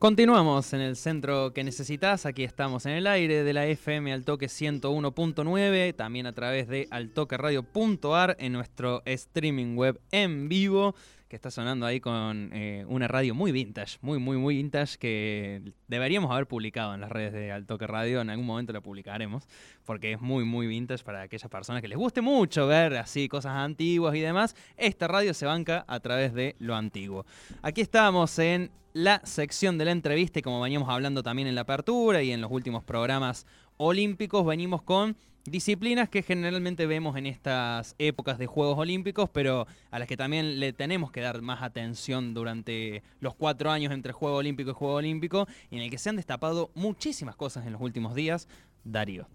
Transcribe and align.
Continuamos 0.00 0.72
en 0.72 0.80
el 0.80 0.96
centro 0.96 1.52
que 1.52 1.62
necesitas. 1.62 2.24
Aquí 2.24 2.42
estamos 2.42 2.86
en 2.86 2.92
el 2.92 3.06
aire 3.06 3.44
de 3.44 3.52
la 3.52 3.66
FM 3.66 4.14
al 4.14 4.24
toque 4.24 4.46
101.9, 4.46 5.94
también 5.94 6.24
a 6.24 6.32
través 6.32 6.68
de 6.68 6.88
altoqueradio.ar 6.90 8.34
en 8.40 8.54
nuestro 8.54 9.02
streaming 9.04 9.76
web 9.76 10.00
en 10.10 10.48
vivo 10.48 10.94
que 11.30 11.36
está 11.36 11.52
sonando 11.52 11.86
ahí 11.86 12.00
con 12.00 12.50
eh, 12.52 12.84
una 12.88 13.06
radio 13.06 13.36
muy 13.36 13.52
vintage, 13.52 13.98
muy, 14.00 14.18
muy, 14.18 14.36
muy 14.36 14.56
vintage, 14.56 14.98
que 14.98 15.72
deberíamos 15.86 16.28
haber 16.32 16.48
publicado 16.48 16.92
en 16.92 17.00
las 17.00 17.08
redes 17.08 17.32
de 17.32 17.52
Altoque 17.52 17.86
Radio, 17.86 18.20
en 18.20 18.30
algún 18.30 18.44
momento 18.44 18.72
la 18.72 18.80
publicaremos, 18.80 19.46
porque 19.84 20.14
es 20.14 20.20
muy, 20.20 20.44
muy 20.44 20.66
vintage 20.66 21.04
para 21.04 21.22
aquellas 21.22 21.48
personas 21.48 21.82
que 21.82 21.88
les 21.88 21.96
guste 21.96 22.20
mucho 22.20 22.66
ver 22.66 22.96
así 22.96 23.28
cosas 23.28 23.52
antiguas 23.52 24.16
y 24.16 24.20
demás. 24.20 24.56
Esta 24.76 25.06
radio 25.06 25.32
se 25.32 25.46
banca 25.46 25.84
a 25.86 26.00
través 26.00 26.34
de 26.34 26.56
lo 26.58 26.74
antiguo. 26.74 27.24
Aquí 27.62 27.80
estamos 27.80 28.36
en 28.40 28.72
la 28.92 29.20
sección 29.24 29.78
de 29.78 29.84
la 29.84 29.92
entrevista 29.92 30.40
y 30.40 30.42
como 30.42 30.60
veníamos 30.60 30.88
hablando 30.88 31.22
también 31.22 31.46
en 31.46 31.54
la 31.54 31.60
apertura 31.60 32.24
y 32.24 32.32
en 32.32 32.40
los 32.40 32.50
últimos 32.50 32.82
programas 32.82 33.46
olímpicos, 33.76 34.44
venimos 34.44 34.82
con 34.82 35.16
disciplinas 35.50 36.08
que 36.08 36.22
generalmente 36.22 36.86
vemos 36.86 37.16
en 37.16 37.26
estas 37.26 37.94
épocas 37.98 38.38
de 38.38 38.46
Juegos 38.46 38.78
Olímpicos, 38.78 39.28
pero 39.30 39.66
a 39.90 39.98
las 39.98 40.06
que 40.06 40.16
también 40.16 40.60
le 40.60 40.72
tenemos 40.72 41.10
que 41.10 41.20
dar 41.20 41.42
más 41.42 41.62
atención 41.62 42.34
durante 42.34 43.02
los 43.20 43.34
cuatro 43.34 43.70
años 43.70 43.92
entre 43.92 44.12
Juego 44.12 44.36
Olímpico 44.36 44.70
y 44.70 44.74
Juego 44.74 44.94
Olímpico, 44.94 45.46
y 45.70 45.76
en 45.76 45.82
el 45.82 45.90
que 45.90 45.98
se 45.98 46.08
han 46.08 46.16
destapado 46.16 46.70
muchísimas 46.74 47.36
cosas 47.36 47.66
en 47.66 47.72
los 47.72 47.82
últimos 47.82 48.14
días. 48.14 48.48
Darío. 48.84 49.26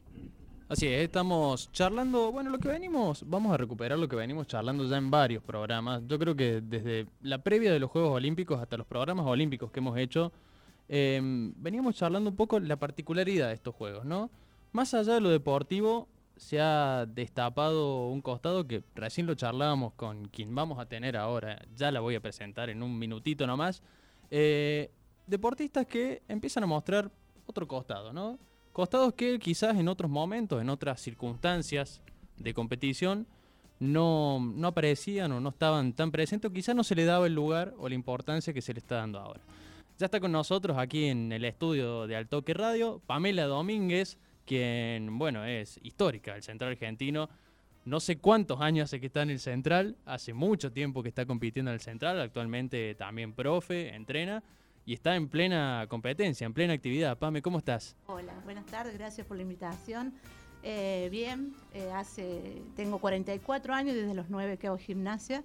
Así 0.67 0.87
es, 0.87 1.03
estamos 1.03 1.71
charlando, 1.71 2.31
bueno, 2.31 2.49
lo 2.49 2.57
que 2.57 2.67
venimos, 2.67 3.23
vamos 3.27 3.53
a 3.53 3.57
recuperar 3.57 3.99
lo 3.99 4.07
que 4.07 4.15
venimos 4.15 4.47
charlando 4.47 4.83
ya 4.89 4.97
en 4.97 5.11
varios 5.11 5.43
programas. 5.43 6.01
Yo 6.07 6.17
creo 6.17 6.35
que 6.35 6.59
desde 6.61 7.05
la 7.21 7.37
previa 7.37 7.71
de 7.71 7.79
los 7.79 7.91
Juegos 7.91 8.13
Olímpicos 8.13 8.59
hasta 8.59 8.75
los 8.75 8.87
programas 8.87 9.27
olímpicos 9.27 9.69
que 9.69 9.79
hemos 9.79 9.95
hecho, 9.99 10.31
em, 10.87 11.53
veníamos 11.57 11.95
charlando 11.95 12.31
un 12.31 12.35
poco 12.35 12.59
la 12.59 12.77
particularidad 12.77 13.49
de 13.49 13.53
estos 13.53 13.75
Juegos, 13.75 14.05
¿no? 14.05 14.31
Más 14.75 14.93
allá 14.93 15.13
de 15.13 15.21
lo 15.21 15.29
deportivo, 15.29 16.09
se 16.35 16.59
ha 16.59 17.05
destapado 17.05 18.09
un 18.09 18.21
costado 18.21 18.67
que 18.67 18.83
recién 18.93 19.25
lo 19.25 19.33
charlábamos 19.33 19.93
con 19.93 20.25
quien 20.27 20.53
vamos 20.53 20.79
a 20.79 20.85
tener 20.85 21.15
ahora, 21.15 21.61
ya 21.77 21.91
la 21.91 22.01
voy 22.01 22.15
a 22.15 22.19
presentar 22.19 22.69
en 22.69 22.83
un 22.83 22.99
minutito 22.99 23.47
nomás. 23.47 23.81
Eh, 24.29 24.91
deportistas 25.27 25.85
que 25.85 26.23
empiezan 26.27 26.63
a 26.63 26.67
mostrar 26.67 27.09
otro 27.45 27.65
costado, 27.65 28.11
¿no? 28.11 28.37
Costados 28.73 29.13
que 29.13 29.39
quizás 29.39 29.77
en 29.77 29.87
otros 29.87 30.11
momentos, 30.11 30.61
en 30.61 30.69
otras 30.69 30.99
circunstancias 30.99 32.01
de 32.35 32.53
competición, 32.53 33.27
no, 33.79 34.41
no 34.41 34.67
aparecían 34.67 35.31
o 35.31 35.39
no 35.39 35.47
estaban 35.51 35.93
tan 35.93 36.11
presentes, 36.11 36.51
o 36.51 36.53
quizás 36.53 36.75
no 36.75 36.83
se 36.83 36.95
le 36.95 37.05
daba 37.05 37.27
el 37.27 37.33
lugar 37.33 37.73
o 37.77 37.87
la 37.87 37.95
importancia 37.95 38.51
que 38.51 38.61
se 38.61 38.73
le 38.73 38.79
está 38.79 38.95
dando 38.95 39.19
ahora. 39.19 39.39
Ya 39.97 40.07
está 40.07 40.19
con 40.19 40.33
nosotros 40.33 40.77
aquí 40.77 41.05
en 41.05 41.31
el 41.31 41.45
estudio 41.45 42.07
de 42.07 42.17
Altoque 42.17 42.53
Radio, 42.53 43.01
Pamela 43.07 43.45
Domínguez, 43.45 44.17
quien, 44.45 45.17
bueno, 45.17 45.43
es 45.43 45.79
histórica, 45.83 46.35
el 46.35 46.43
central 46.43 46.71
argentino. 46.71 47.29
No 47.83 47.99
sé 47.99 48.17
cuántos 48.17 48.61
años 48.61 48.85
hace 48.85 48.99
que 48.99 49.07
está 49.07 49.21
en 49.21 49.29
el 49.29 49.39
central, 49.39 49.97
hace 50.05 50.33
mucho 50.33 50.71
tiempo 50.71 51.03
que 51.03 51.09
está 51.09 51.25
compitiendo 51.25 51.69
en 51.71 51.75
el 51.75 51.81
central, 51.81 52.19
actualmente 52.19 52.95
también 52.95 53.33
profe, 53.33 53.93
entrena 53.93 54.43
y 54.85 54.93
está 54.93 55.15
en 55.15 55.29
plena 55.29 55.85
competencia, 55.87 56.45
en 56.45 56.53
plena 56.53 56.73
actividad. 56.73 57.17
Pame, 57.17 57.41
¿cómo 57.41 57.59
estás? 57.59 57.95
Hola, 58.07 58.33
buenas 58.43 58.65
tardes, 58.65 58.97
gracias 58.97 59.27
por 59.27 59.37
la 59.37 59.43
invitación. 59.43 60.13
Eh, 60.67 61.09
bien, 61.11 61.53
eh, 61.75 61.91
hace, 61.91 62.63
tengo 62.75 62.97
44 62.97 63.71
años, 63.71 63.95
desde 63.95 64.15
los 64.15 64.31
9 64.31 64.57
que 64.57 64.65
hago 64.65 64.79
gimnasia, 64.79 65.43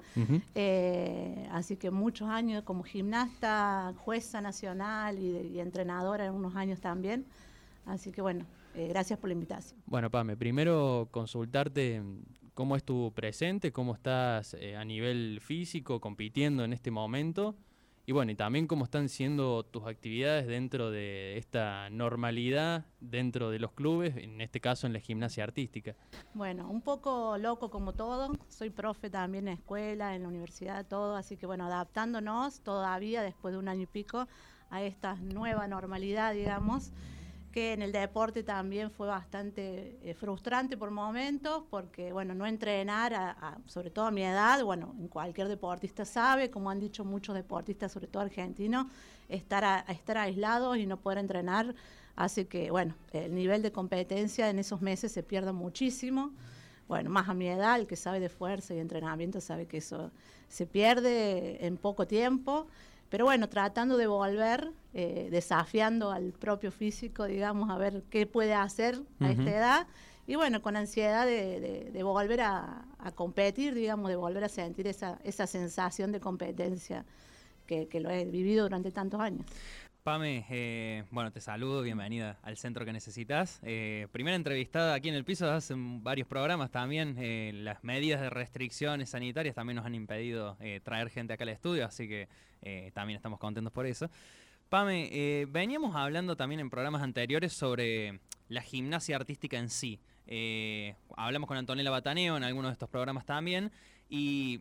eh, 0.55 1.47
así 1.53 1.77
que 1.77 1.91
muchos 1.91 2.31
años 2.31 2.63
como 2.65 2.85
gimnasta, 2.85 3.93
jueza 3.99 4.41
nacional 4.41 5.19
y, 5.19 5.37
y 5.49 5.61
entrenadora 5.61 6.25
en 6.25 6.33
unos 6.33 6.57
años 6.57 6.81
también. 6.81 7.27
Así 7.85 8.13
que 8.13 8.23
bueno, 8.23 8.47
eh, 8.75 8.89
gracias 8.89 9.19
por 9.19 9.29
la 9.29 9.35
invitación. 9.35 9.81
Bueno, 9.87 10.11
Pame, 10.11 10.37
primero 10.37 11.09
consultarte 11.11 12.03
cómo 12.55 12.77
es 12.77 12.85
tu 12.85 13.13
presente, 13.15 13.73
cómo 13.73 13.95
estás 13.95 14.55
eh, 14.55 14.77
a 14.77 14.85
nivel 14.85 15.41
físico 15.41 16.01
compitiendo 16.01 16.65
en 16.65 16.73
este 16.73 16.91
momento 16.91 17.57
y 18.11 18.13
bueno, 18.13 18.33
y 18.33 18.35
también 18.35 18.67
cómo 18.67 18.85
están 18.87 19.09
siendo 19.09 19.63
tus 19.63 19.87
actividades 19.87 20.49
dentro 20.49 20.91
de 20.91 21.39
esta 21.39 21.89
normalidad 21.91 22.87
dentro 22.99 23.51
de 23.51 23.61
los 23.61 23.71
clubes, 23.71 24.17
en 24.17 24.41
este 24.41 24.61
caso 24.61 24.89
en 24.89 24.93
la 24.93 24.99
gimnasia 24.99 25.45
artística. 25.45 25.95
Bueno, 26.35 26.69
un 26.69 26.83
poco 26.83 27.39
loco 27.39 27.71
como 27.71 27.93
todo, 27.93 28.33
soy 28.49 28.71
profe 28.71 29.11
también 29.11 29.47
en 29.47 29.55
escuela, 29.55 30.17
en 30.17 30.23
la 30.23 30.29
universidad, 30.29 30.87
todo, 30.87 31.15
así 31.15 31.37
que 31.37 31.47
bueno, 31.47 31.67
adaptándonos 31.67 32.63
todavía 32.63 33.23
después 33.23 33.53
de 33.53 33.59
un 33.59 33.69
año 33.69 33.83
y 33.83 33.87
pico 33.87 34.27
a 34.71 34.83
esta 34.83 35.15
nueva 35.15 35.69
normalidad, 35.69 36.35
digamos 36.35 36.93
que 37.53 37.73
en 37.73 37.83
el 37.83 37.93
deporte 37.93 38.43
también 38.43 38.91
fue 38.91 39.09
bastante 39.09 39.99
eh, 40.03 40.15
frustrante 40.15 40.77
por 40.77 40.91
momentos, 40.91 41.65
porque 41.69 42.13
bueno, 42.13 42.35
no 42.35 42.47
entrenar, 42.47 43.37
sobre 43.67 43.91
todo 43.91 44.07
a 44.07 44.11
mi 44.11 44.23
edad, 44.23 44.63
bueno, 44.63 44.95
en 44.99 45.09
cualquier 45.09 45.49
deportista 45.49 46.05
sabe, 46.05 46.51
como 46.51 46.71
han 46.71 46.79
dicho 46.79 47.05
muchos 47.05 47.35
deportistas, 47.35 47.91
sobre 47.91 48.07
todo 48.07 48.23
argentinos, 48.23 48.87
estar, 49.29 49.65
a, 49.65 49.81
estar 49.89 50.19
aislados 50.19 50.77
y 50.79 50.87
no 50.87 50.97
poder 50.99 51.19
entrenar 51.19 51.75
hace 52.17 52.47
que, 52.47 52.71
bueno, 52.71 52.95
el 53.13 53.35
nivel 53.35 53.63
de 53.63 53.73
competencia 53.73 54.51
en 54.51 54.59
esos 54.59 54.81
meses 54.81 55.11
se 55.11 55.23
pierda 55.23 55.53
muchísimo. 55.53 56.33
Bueno, 56.87 57.09
más 57.09 57.29
a 57.29 57.35
mi 57.35 57.47
edad, 57.47 57.79
el 57.79 57.87
que 57.87 57.97
sabe 57.97 58.21
de 58.21 58.29
fuerza 58.29 58.75
y 58.75 58.79
entrenamiento 58.79 59.41
sabe 59.41 59.67
que 59.67 59.79
eso 59.79 60.11
se 60.49 60.67
pierde 60.67 61.65
en 61.65 61.77
poco 61.77 62.07
tiempo. 62.07 62.67
Pero 63.11 63.25
bueno, 63.25 63.49
tratando 63.49 63.97
de 63.97 64.07
volver, 64.07 64.73
eh, 64.95 65.29
desafiando 65.31 66.13
al 66.13 66.33
propio 66.33 66.71
físico, 66.71 67.25
digamos, 67.25 67.69
a 67.69 67.77
ver 67.77 68.05
qué 68.09 68.25
puede 68.25 68.55
hacer 68.55 69.03
a 69.19 69.31
esta 69.31 69.51
edad. 69.51 69.87
Y 70.29 70.37
bueno, 70.37 70.63
con 70.63 70.77
ansiedad 70.77 71.27
de, 71.27 72.01
volver 72.05 72.41
a, 72.41 72.85
competir, 73.17 73.75
digamos, 73.75 74.09
de 74.09 74.17
volver 74.17 74.45
a 74.45 74.49
sentir 74.49 74.87
esa, 74.87 75.19
esa 75.25 75.49
sensación 75.49 76.13
de 76.13 76.21
competencia 76.21 77.05
que, 77.67 78.01
lo 78.01 78.11
he 78.11 78.25
vivido 78.25 78.65
durante 78.65 78.91
tantos 78.91 79.21
años. 79.21 79.47
Pame, 80.03 80.47
eh, 80.49 81.05
bueno, 81.11 81.31
te 81.31 81.41
saludo, 81.41 81.83
bienvenida 81.83 82.39
al 82.43 82.57
centro 82.57 82.85
que 82.85 82.93
necesitas. 82.93 83.61
Eh, 83.63 84.09
primera 84.13 84.35
entrevistada 84.35 84.95
aquí 84.95 85.09
en 85.09 85.15
el 85.15 85.25
piso, 85.25 85.51
hace 85.51 85.75
varios 85.77 86.27
programas 86.27 86.71
también. 86.71 87.17
las 87.65 87.85
medidas 87.85 88.21
de 88.21 88.31
restricciones 88.31 89.11
sanitarias 89.11 89.55
también 89.55 89.77
nos 89.77 89.87
han 89.87 89.95
impedido 89.95 90.57
traer 90.83 91.11
gente 91.11 91.35
acá 91.35 91.45
al 91.45 91.51
estudio, 91.51 91.85
así 91.85 92.09
que 92.09 92.29
eh, 92.63 92.91
también 92.95 93.17
estamos 93.17 93.39
contentos 93.39 93.73
por 93.73 93.87
eso. 93.87 94.11
Pame, 94.69 95.09
eh, 95.13 95.47
veníamos 95.49 95.97
hablando 95.97 96.37
también 96.37 96.61
en 96.61 96.71
programas 96.71 97.03
anteriores 97.03 97.53
sobre 97.53 98.21
la 98.49 98.63
gimnasia 98.63 99.17
artística 99.17 99.59
en 99.59 99.69
sí. 99.69 100.01
Eh, 100.27 100.95
hablamos 101.17 101.49
con 101.49 101.57
Antonella 101.57 101.91
Bataneo 101.91 102.37
en 102.37 102.45
algunos 102.45 102.71
de 102.71 102.75
estos 102.75 102.89
programas 102.89 103.27
también 103.27 103.73
y 104.09 104.61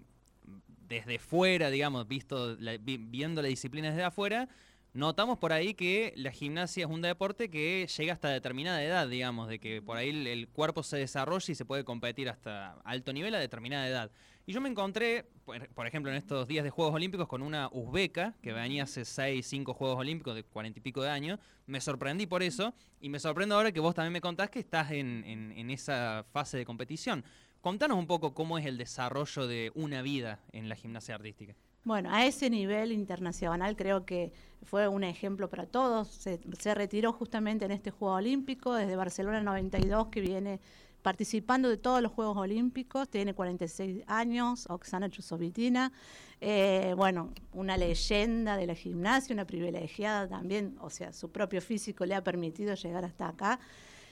desde 0.87 1.19
fuera, 1.19 1.69
digamos, 1.69 2.07
visto 2.07 2.57
viendo 2.57 3.41
la 3.43 3.47
disciplina 3.47 3.89
desde 3.89 4.03
afuera, 4.03 4.49
notamos 4.93 5.37
por 5.37 5.53
ahí 5.53 5.73
que 5.73 6.13
la 6.15 6.31
gimnasia 6.31 6.85
es 6.85 6.91
un 6.91 7.01
deporte 7.01 7.49
que 7.49 7.87
llega 7.87 8.13
hasta 8.13 8.29
determinada 8.29 8.83
edad, 8.83 9.07
digamos, 9.07 9.47
de 9.47 9.59
que 9.59 9.81
por 9.81 9.97
ahí 9.97 10.09
el 10.09 10.47
cuerpo 10.47 10.83
se 10.83 10.97
desarrolla 10.97 11.51
y 11.51 11.55
se 11.55 11.65
puede 11.65 11.83
competir 11.83 12.29
hasta 12.29 12.73
alto 12.83 13.13
nivel 13.13 13.35
a 13.35 13.39
determinada 13.39 13.87
edad. 13.87 14.11
Y 14.45 14.53
yo 14.53 14.61
me 14.61 14.69
encontré, 14.69 15.27
por, 15.75 15.85
ejemplo, 15.85 16.11
en 16.11 16.17
estos 16.17 16.47
días 16.47 16.63
de 16.63 16.71
Juegos 16.71 16.95
Olímpicos 16.95 17.27
con 17.27 17.43
una 17.43 17.69
uzbeca 17.71 18.33
que 18.41 18.51
venía 18.51 18.83
hace 18.83 19.05
6, 19.05 19.45
5 19.45 19.73
Juegos 19.75 19.99
Olímpicos 19.99 20.33
de 20.33 20.43
40 20.43 20.79
y 20.79 20.81
pico 20.81 21.03
de 21.03 21.09
años. 21.09 21.39
Me 21.67 21.79
sorprendí 21.79 22.25
por 22.25 22.41
eso 22.41 22.73
y 22.99 23.09
me 23.09 23.19
sorprendo 23.19 23.55
ahora 23.55 23.71
que 23.71 23.79
vos 23.79 23.93
también 23.93 24.13
me 24.13 24.21
contás 24.21 24.49
que 24.49 24.59
estás 24.59 24.89
en, 24.91 25.23
en 25.25 25.69
esa 25.69 26.25
fase 26.31 26.57
de 26.57 26.65
competición. 26.65 27.23
Contanos 27.61 27.97
un 27.97 28.07
poco 28.07 28.33
cómo 28.33 28.57
es 28.57 28.65
el 28.65 28.77
desarrollo 28.77 29.45
de 29.45 29.71
una 29.75 30.01
vida 30.01 30.39
en 30.51 30.67
la 30.67 30.75
gimnasia 30.75 31.15
artística. 31.15 31.55
Bueno, 31.83 32.09
a 32.11 32.25
ese 32.25 32.49
nivel 32.49 32.91
internacional 32.91 33.75
creo 33.75 34.05
que 34.05 34.31
fue 34.63 34.87
un 34.87 35.03
ejemplo 35.03 35.49
para 35.49 35.65
todos. 35.65 36.07
Se, 36.07 36.39
retiró 36.75 37.13
justamente 37.13 37.65
en 37.65 37.71
este 37.71 37.91
Juego 37.91 38.15
Olímpico, 38.15 38.73
desde 38.73 38.95
Barcelona 38.95 39.41
92, 39.41 40.07
que 40.07 40.21
viene 40.21 40.59
participando 41.01 41.69
de 41.69 41.77
todos 41.77 42.01
los 42.01 42.11
Juegos 42.11 42.37
Olímpicos, 42.37 43.07
tiene 43.09 43.33
46 43.33 44.03
años, 44.07 44.65
Oksana 44.69 45.09
Chusovitina, 45.09 45.93
eh, 46.41 46.93
bueno, 46.97 47.33
una 47.53 47.77
leyenda 47.77 48.57
de 48.57 48.67
la 48.67 48.75
gimnasia, 48.75 49.33
una 49.33 49.45
privilegiada 49.45 50.27
también, 50.27 50.77
o 50.81 50.89
sea, 50.89 51.13
su 51.13 51.31
propio 51.31 51.61
físico 51.61 52.05
le 52.05 52.15
ha 52.15 52.23
permitido 52.23 52.75
llegar 52.75 53.05
hasta 53.05 53.29
acá. 53.29 53.59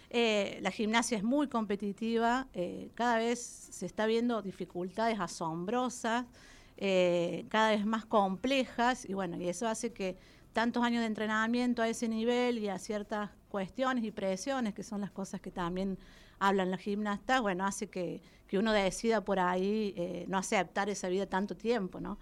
Eh, 0.10 0.60
la 0.62 0.72
gimnasia 0.72 1.18
es 1.18 1.24
muy 1.24 1.50
competitiva, 1.50 2.48
eh, 2.54 2.90
cada 2.96 3.18
vez 3.18 3.40
se 3.42 3.86
está 3.86 4.06
viendo 4.06 4.42
dificultades 4.42 5.20
asombrosas, 5.20 6.26
cada 7.50 7.72
vez 7.72 7.86
más 7.86 8.06
complejas, 8.06 9.08
y 9.10 9.14
bueno, 9.14 9.38
y 9.38 9.50
eso 9.50 9.68
hace 9.68 9.94
que 9.94 10.18
tantos 10.58 10.84
años 10.84 11.02
de 11.02 11.06
entrenamiento 11.06 11.84
a 11.84 11.88
ese 11.88 12.08
nivel 12.08 12.58
y 12.58 12.68
a 12.68 12.80
ciertas 12.80 13.30
cuestiones 13.48 14.04
y 14.04 14.12
presiones, 14.12 14.74
que 14.74 14.82
son 14.82 15.02
las 15.02 15.12
cosas 15.12 15.40
que 15.40 15.52
también 15.52 16.00
hablan 16.40 16.72
las 16.72 16.80
gimnastas, 16.80 17.42
bueno, 17.42 17.64
hace 17.64 17.92
que, 17.92 18.22
uno 18.54 18.72
decida 18.72 19.24
por 19.24 19.40
ahí 19.40 19.94
eh, 19.98 20.26
no 20.28 20.38
aceptar 20.40 20.90
esa 20.90 21.10
vida 21.10 21.28
tanto 21.28 21.56
tiempo, 21.56 22.00
¿no? 22.00 22.18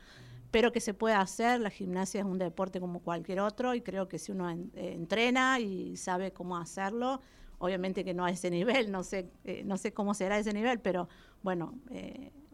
Pero 0.52 0.74
que 0.74 0.81
se 0.81 0.94
puede 0.94 1.16
hacer, 1.16 1.62
la 1.62 1.69
gimnasia 1.69 2.19
es 2.19 2.25
un 2.25 2.38
deporte 2.38 2.81
como 2.81 3.00
cualquier 3.00 3.40
otro 3.40 3.74
y 3.74 3.80
creo 3.80 4.10
que 4.10 4.19
si 4.19 4.34
uno 4.34 4.50
eh, 4.50 4.68
entrena 4.75 5.60
y 5.62 5.96
sabe 5.96 6.34
cómo 6.34 6.57
hacerlo, 6.57 7.22
obviamente 7.57 8.04
que 8.04 8.13
no 8.13 8.25
a 8.25 8.31
ese 8.31 8.50
nivel, 8.50 8.92
no 8.92 9.04
sé, 9.04 9.30
eh, 9.46 9.63
no 9.66 9.78
sé 9.78 9.94
cómo 9.94 10.13
será 10.13 10.38
ese 10.38 10.52
nivel, 10.52 10.80
pero 10.80 11.07
bueno, 11.42 11.75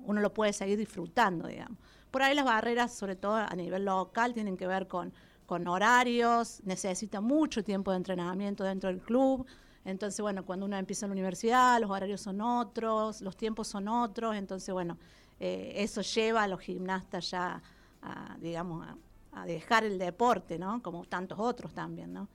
uno 0.06 0.22
lo 0.22 0.34
puede 0.34 0.54
seguir 0.54 0.78
disfrutando, 0.78 1.48
digamos. 1.48 1.78
Por 2.10 2.24
ahí 2.24 2.36
las 2.36 2.46
barreras, 2.46 2.94
sobre 2.94 3.16
todo 3.16 3.36
a 3.36 3.56
nivel 3.56 3.86
local, 3.86 4.34
tienen 4.34 4.58
que 4.58 4.68
ver 4.68 4.88
con, 4.88 5.14
con 5.46 5.68
horarios, 5.68 6.62
necesita 6.66 7.22
mucho 7.22 7.64
tiempo 7.64 7.92
de 7.92 7.98
entrenamiento 7.98 8.64
dentro 8.64 8.90
del 8.90 9.02
club, 9.02 9.46
entonces, 9.84 10.22
bueno, 10.22 10.46
cuando 10.46 10.66
uno 10.66 10.78
empieza 10.78 11.06
en 11.06 11.12
la 11.12 11.14
universidad, 11.14 11.80
los 11.80 11.90
horarios 11.90 12.22
son 12.22 12.42
otros, 12.42 13.22
los 13.22 13.36
tiempos 13.36 13.68
son 13.68 13.88
otros, 13.88 14.36
entonces, 14.36 14.72
bueno, 14.74 14.98
eh, 15.40 15.74
eso 15.78 16.02
lleva 16.02 16.44
a 16.44 16.48
los 16.48 16.60
gimnastas 16.60 17.32
ya, 17.32 17.62
a, 18.02 18.38
digamos, 18.40 18.88
a, 18.88 19.46
dejar 19.46 19.86
el 19.86 19.98
deporte, 19.98 20.60
¿no? 20.60 20.84
Como 20.84 21.06
tantos 21.06 21.40
otros 21.40 21.74
también, 21.74 22.14
¿no? 22.14 22.28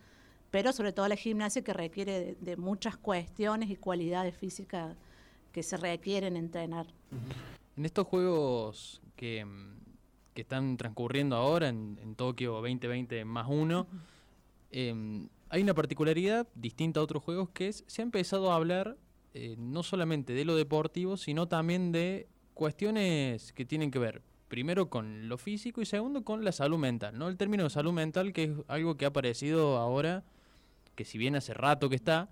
Pero 0.51 0.73
sobre 0.73 0.93
todo 0.93 1.07
la 1.07 1.17
gimnasia 1.17 1.63
que 1.63 1.75
requiere 1.75 2.37
de, 2.41 2.57
muchas 2.57 2.97
cuestiones 2.97 3.69
y 3.69 3.77
cualidades 3.77 4.35
físicas 4.35 4.97
que 5.57 5.63
se 5.63 5.79
requieren 5.79 6.37
entrenar. 6.37 6.87
En 7.79 7.87
estos 7.87 8.07
juegos 8.07 9.01
que, 9.17 9.43
están 10.35 10.77
transcurriendo 10.77 11.35
ahora 11.35 11.71
en, 11.71 12.15
Tokio 12.15 12.53
2020 12.57 13.25
más 13.25 13.47
uno, 13.49 13.87
hay 14.71 15.63
una 15.63 15.73
particularidad 15.73 16.47
distinta 16.55 17.01
a 17.01 17.03
otros 17.03 17.23
juegos 17.23 17.49
que 17.55 17.69
es, 17.69 17.85
se 17.87 18.03
ha 18.03 18.05
empezado 18.05 18.53
a 18.53 18.57
hablar 18.57 18.99
eh, 19.33 19.55
no 19.57 19.83
solamente 19.83 20.35
de 20.35 20.45
lo 20.45 20.57
deportivo, 20.57 21.17
sino 21.17 21.49
también 21.49 21.91
de 21.91 22.29
cuestiones 22.53 23.55
que 23.55 23.65
tienen 23.65 23.91
que 23.91 23.99
ver, 23.99 24.21
primero 24.49 24.91
con 24.91 25.31
lo 25.31 25.39
físico 25.39 25.81
y 25.81 25.87
segundo 25.87 26.23
con 26.23 26.45
la 26.45 26.53
salud 26.53 26.77
mental. 26.77 27.19
¿no? 27.19 27.29
El 27.29 27.39
término 27.39 27.65
de 27.65 27.71
salud 27.71 27.95
mental, 27.95 28.35
que 28.35 28.45
es 28.45 28.51
algo 28.69 28.99
que 28.99 29.07
ha 29.07 29.09
aparecido 29.09 29.79
ahora, 29.79 30.23
que 30.95 31.07
si 31.07 31.17
bien 31.17 31.35
hace 31.35 31.55
rato 31.55 31.89
que 31.89 31.97
está, 31.97 32.29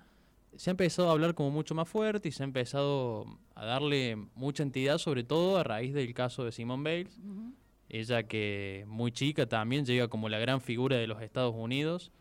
se 0.56 0.70
ha 0.70 0.72
empezado 0.72 1.08
a 1.08 1.12
hablar 1.12 1.34
como 1.34 1.50
mucho 1.50 1.74
más 1.74 1.88
fuerte 1.88 2.28
y 2.28 2.32
se 2.32 2.42
ha 2.42 2.44
empezado 2.44 3.26
a 3.54 3.64
darle 3.64 4.16
mucha 4.34 4.62
entidad, 4.62 4.98
sobre 4.98 5.24
todo 5.24 5.58
a 5.58 5.64
raíz 5.64 5.94
del 5.94 6.12
caso 6.14 6.44
de 6.44 6.52
Simone 6.52 6.82
Bales. 6.82 7.20
Ella 7.88 8.22
que 8.24 8.84
muy 8.88 9.12
chica 9.12 9.46
también 9.46 9.84
llega 9.84 10.08
como 10.08 10.28
la 10.28 10.38
gran 10.38 10.60
figura 10.60 10.96
de 10.96 11.06
los 11.06 11.22
Estados 11.22 11.54
Unidos 11.54 12.12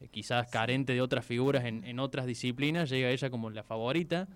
eh, 0.00 0.08
quizás 0.08 0.48
carente 0.48 0.92
de 0.92 1.00
otras 1.00 1.24
figuras 1.24 1.64
en, 1.64 1.98
otras 1.98 2.26
disciplinas, 2.26 2.90
llega 2.90 3.10
ella 3.10 3.30
como 3.30 3.50
la 3.50 3.62
favorita, 3.62 4.28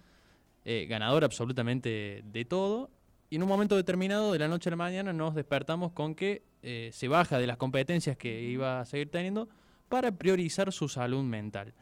eh, 0.64 0.86
ganadora 0.88 1.26
absolutamente 1.26 2.22
de 2.24 2.44
todo. 2.44 2.90
Y 3.30 3.36
en 3.36 3.42
un 3.42 3.48
momento 3.48 3.76
determinado, 3.76 4.32
de 4.32 4.38
la 4.38 4.48
noche 4.48 4.70
a 4.70 4.72
la 4.72 4.76
mañana, 4.76 5.12
nos 5.12 5.34
despertamos 5.34 5.92
con 5.92 6.14
que 6.14 6.42
eh, 6.62 6.90
se 6.92 7.08
baja 7.08 7.38
de 7.38 7.46
las 7.46 7.58
competencias 7.58 8.16
que 8.16 8.42
iba 8.42 8.80
a 8.80 8.86
seguir 8.86 9.10
teniendo 9.10 9.48
para 9.88 10.12
priorizar 10.12 10.72
su 10.72 10.88
salud 10.88 11.22
mental. 11.22 11.74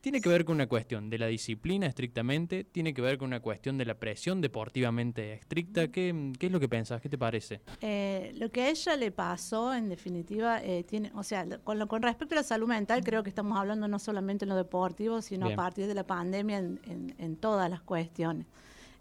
Tiene 0.00 0.20
que 0.20 0.28
ver 0.28 0.44
con 0.44 0.54
una 0.54 0.68
cuestión 0.68 1.10
de 1.10 1.18
la 1.18 1.26
disciplina 1.26 1.86
estrictamente, 1.86 2.62
tiene 2.62 2.94
que 2.94 3.02
ver 3.02 3.18
con 3.18 3.26
una 3.26 3.40
cuestión 3.40 3.76
de 3.78 3.84
la 3.84 3.94
presión 3.94 4.40
deportivamente 4.40 5.32
estricta. 5.32 5.88
¿Qué, 5.88 6.32
qué 6.38 6.46
es 6.46 6.52
lo 6.52 6.60
que 6.60 6.68
pensás? 6.68 7.00
¿Qué 7.00 7.08
te 7.08 7.18
parece? 7.18 7.62
Eh, 7.80 8.32
lo 8.36 8.50
que 8.50 8.62
a 8.62 8.70
ella 8.70 8.96
le 8.96 9.10
pasó, 9.10 9.74
en 9.74 9.88
definitiva, 9.88 10.62
eh, 10.62 10.84
tiene, 10.84 11.10
o 11.16 11.24
sea, 11.24 11.44
con, 11.64 11.84
con 11.88 12.02
respecto 12.02 12.36
a 12.36 12.36
la 12.36 12.42
salud 12.44 12.68
mental, 12.68 13.02
creo 13.02 13.24
que 13.24 13.28
estamos 13.28 13.58
hablando 13.58 13.88
no 13.88 13.98
solamente 13.98 14.44
en 14.44 14.50
lo 14.50 14.56
deportivo, 14.56 15.20
sino 15.20 15.48
a 15.48 15.54
partir 15.56 15.88
de 15.88 15.94
la 15.94 16.06
pandemia 16.06 16.58
en, 16.58 17.14
en, 17.18 17.36
todas 17.36 17.68
las 17.68 17.80
cuestiones. 17.80 18.46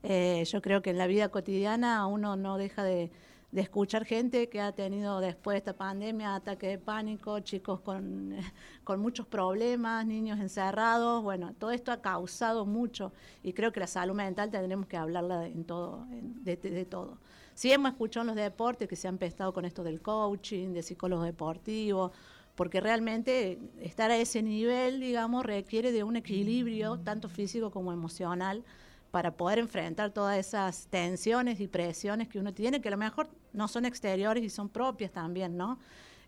Eh, 0.02 0.44
yo 0.52 0.62
creo 0.64 0.82
que 0.82 0.90
en 0.90 0.98
la 0.98 1.06
vida 1.06 1.30
cotidiana 1.30 2.08
uno 2.08 2.36
no 2.36 2.58
deja 2.58 2.84
de 2.84 3.12
de 3.52 3.62
escuchar 3.62 4.04
gente 4.04 4.50
que 4.50 4.60
ha 4.60 4.74
tenido 4.74 5.22
después 5.22 5.56
de 5.56 5.60
esta 5.60 5.74
pandemia 5.74 6.36
ataque 6.36 6.68
de 6.68 6.78
pánico, 6.78 7.40
chicos 7.40 7.80
con, 7.80 8.36
con, 8.84 9.00
muchos 9.00 9.26
problemas, 9.26 10.06
niños 10.06 10.40
encerrados, 10.40 11.24
bueno, 11.24 11.54
todo 11.58 11.72
esto 11.72 11.92
ha 11.92 12.02
causado 12.02 12.66
mucho 12.66 13.14
y 13.44 13.54
creo 13.54 13.72
que 13.72 13.80
la 13.80 13.88
salud 13.88 14.16
mental 14.16 14.52
tendremos 14.52 14.88
que 14.88 14.98
hablarla 14.98 15.40
de, 15.40 15.48
en 15.48 15.64
todo, 15.64 16.06
de, 16.10 16.86
todo. 16.86 17.20
Sí 17.54 17.72
hemos 17.72 17.92
escuchado 17.92 18.24
en 18.24 18.28
los 18.28 18.36
deportes 18.36 18.88
que 18.88 18.96
se 18.96 19.08
han 19.08 19.16
empezado 19.16 19.54
con 19.54 19.66
esto 19.66 19.84
del 19.84 20.02
coaching, 20.02 20.74
de 20.74 20.84
psicólogos 20.84 21.26
deportivos, 21.26 22.12
porque 22.56 22.82
realmente 22.82 23.60
estar 23.80 24.12
a 24.12 24.18
ese 24.18 24.44
nivel, 24.44 25.00
digamos, 25.00 25.46
requiere 25.46 25.92
de 25.92 26.04
un 26.04 26.18
equilibrio 26.18 27.00
tanto 27.00 27.30
físico 27.30 27.72
como 27.72 27.94
emocional 27.94 28.64
para 29.12 29.32
poder 29.32 29.60
enfrentar 29.60 30.12
todas 30.12 30.38
esas 30.38 30.88
tensiones 30.88 31.60
y 31.60 31.68
presiones 31.68 32.28
que 32.28 32.40
uno 32.40 32.54
tiene, 32.54 32.82
que 32.82 32.90
a 32.90 32.92
lo 32.92 32.98
mejor 32.98 33.30
no 33.54 33.68
son 33.68 33.86
exteriores 33.86 34.44
y 34.44 34.50
son 34.50 34.70
propias 34.70 35.12
también, 35.12 35.58
¿no? 35.58 35.80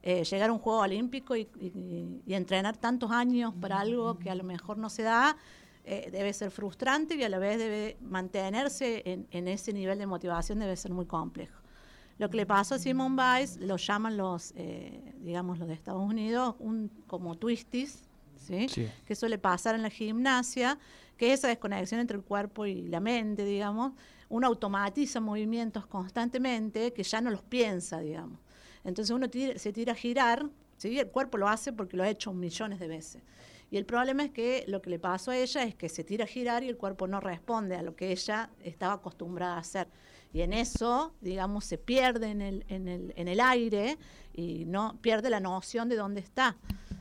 Eh, 0.01 0.23
llegar 0.23 0.49
a 0.49 0.53
un 0.53 0.59
juego 0.59 0.79
olímpico 0.79 1.35
y, 1.35 1.49
entrenar 2.27 2.77
tantos 2.77 3.11
años 3.11 3.53
para 3.59 3.79
algo 3.79 4.17
que 4.17 4.29
a 4.29 4.35
lo 4.35 4.45
mejor 4.45 4.77
no 4.77 4.89
se 4.89 5.03
da, 5.03 5.35
eh, 5.83 6.09
debe 6.09 6.31
ser 6.31 6.51
frustrante 6.51 7.15
y 7.15 7.23
a 7.23 7.29
la 7.29 7.37
vez 7.37 7.57
debe 7.57 7.97
mantenerse 8.01 9.03
en, 9.05 9.47
ese 9.47 9.73
nivel 9.73 9.97
de 9.97 10.05
motivación 10.05 10.59
debe 10.59 10.77
ser 10.77 10.91
muy 10.91 11.05
complejo. 11.05 11.59
Lo 12.17 12.29
que 12.29 12.37
le 12.37 12.45
pasó 12.45 12.75
a 12.75 12.79
Simon 12.79 13.17
Biles 13.17 13.57
lo 13.57 13.75
llaman 13.75 14.15
los, 14.15 14.53
eh, 14.55 15.15
digamos, 15.19 15.59
los 15.59 15.67
de 15.67 15.73
Estados 15.73 16.01
Unidos, 16.01 16.55
un, 16.59 16.89
como 17.07 17.35
twisties, 17.35 18.03
¿sí? 18.37 18.67
que 19.05 19.15
suele 19.15 19.37
pasar 19.37 19.75
en 19.75 19.81
la 19.81 19.89
gimnasia, 19.89 20.77
que 21.19 21.33
esa 21.33 21.49
desconexión 21.49 21.99
entre 21.99 22.15
el 22.15 22.23
cuerpo 22.23 22.65
y 22.65 22.87
la 22.87 23.01
mente, 23.01 23.43
digamos, 23.43 23.91
uno 24.29 24.47
automatiza 24.47 25.19
movimientos 25.19 25.85
constantemente 25.85 26.93
que 26.93 27.03
ya 27.03 27.19
no 27.19 27.29
los 27.29 27.43
piensa, 27.43 27.99
digamos. 27.99 28.39
Entonces 28.85 29.13
uno 29.13 29.27
se 29.57 29.73
tira 29.73 29.91
a 29.91 29.95
girar, 29.95 30.49
¿sí? 30.77 30.97
el 30.97 31.09
cuerpo 31.09 31.37
lo 31.37 31.49
hace 31.49 31.73
porque 31.73 31.97
lo 31.97 32.03
ha 32.03 32.09
hecho 32.09 32.31
millones 32.31 32.79
de 32.79 32.87
veces. 32.87 33.21
Y 33.69 33.75
el 33.75 33.85
problema 33.85 34.23
es 34.23 34.31
que 34.31 34.63
lo 34.67 34.81
que 34.81 34.89
le 34.89 34.97
pasó 34.97 35.31
a 35.31 35.37
ella 35.37 35.63
es 35.63 35.75
que 35.75 35.89
se 35.89 36.05
tira 36.05 36.23
a 36.23 36.27
girar 36.27 36.63
y 36.63 36.69
el 36.69 36.77
cuerpo 36.77 37.05
no 37.05 37.19
responde 37.19 37.75
a 37.75 37.81
lo 37.81 37.97
que 37.97 38.13
ella 38.13 38.49
estaba 38.63 38.93
acostumbrada 38.93 39.55
a 39.55 39.59
hacer. 39.59 39.89
Y 40.31 40.39
en 40.39 40.53
eso, 40.53 41.13
digamos, 41.19 41.65
se 41.65 41.77
pierde 41.77 42.29
en 42.29 42.41
el, 42.41 42.65
en 42.69 42.87
el, 42.87 43.13
en 43.17 43.27
el 43.27 43.41
aire 43.41 43.97
y 44.33 44.63
no 44.65 44.97
pierde 45.01 45.29
la 45.29 45.41
noción 45.41 45.89
de 45.89 45.97
dónde 45.97 46.21
está 46.21 46.55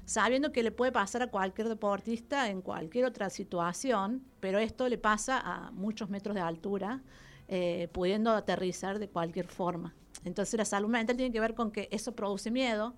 sabiendo 0.09 0.53
que 0.53 0.63
le 0.63 0.73
puede 0.73 0.91
pasar 0.91 1.21
a 1.21 1.27
cualquier 1.27 1.69
deportista 1.69 2.49
en 2.49 2.63
cualquier 2.63 3.05
otra 3.05 3.29
situación, 3.29 4.25
pero 4.41 4.59
esto 4.59 4.89
le 4.89 4.97
pasa 4.97 5.39
a 5.39 5.71
muchos 5.73 6.09
metros 6.09 6.35
de 6.35 6.41
altura, 6.41 7.03
eh, 7.47 7.89
pudiendo 7.93 8.31
aterrizar 8.31 8.99
de 8.99 9.11
cualquier 9.11 9.49
forma. 9.49 9.95
Entonces 10.25 10.57
la 10.57 10.65
salud 10.65 10.89
mental 10.89 11.19
tiene 11.19 11.31
que 11.31 11.41
ver 11.41 11.55
con 11.55 11.71
que 11.71 11.91
eso 11.93 12.13
produce 12.13 12.51
miedo, 12.51 12.95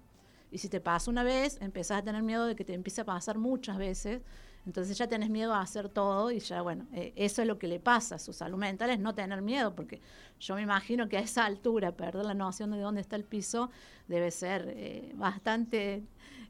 y 0.52 0.58
si 0.58 0.68
te 0.68 0.80
pasa 0.80 1.10
una 1.10 1.24
vez, 1.24 1.58
empezás 1.60 1.98
a 1.98 2.04
tener 2.04 2.22
miedo 2.22 2.46
de 2.46 2.54
que 2.54 2.64
te 2.64 2.74
empiece 2.74 3.00
a 3.00 3.04
pasar 3.04 3.38
muchas 3.38 3.76
veces, 3.76 4.22
entonces 4.66 4.96
ya 4.98 5.06
tenés 5.06 5.30
miedo 5.30 5.54
a 5.54 5.62
hacer 5.62 5.88
todo 5.88 6.30
y 6.30 6.38
ya, 6.38 6.62
bueno, 6.62 6.86
eh, 6.92 7.12
eso 7.16 7.42
es 7.42 7.48
lo 7.48 7.58
que 7.58 7.66
le 7.66 7.80
pasa 7.80 8.16
a 8.16 8.18
su 8.18 8.32
salud 8.32 8.58
mental, 8.58 8.90
es 8.90 9.00
no 9.00 9.14
tener 9.14 9.40
miedo, 9.42 9.74
porque 9.74 10.00
yo 10.38 10.54
me 10.54 10.62
imagino 10.62 11.08
que 11.08 11.16
a 11.16 11.20
esa 11.20 11.44
altura 11.44 11.92
perder 11.92 12.24
la 12.24 12.34
noción 12.34 12.70
de 12.70 12.78
dónde 12.78 13.00
está 13.00 13.16
el 13.16 13.24
piso 13.24 13.70
debe 14.06 14.30
ser 14.30 14.72
eh, 14.76 15.12
bastante 15.14 16.04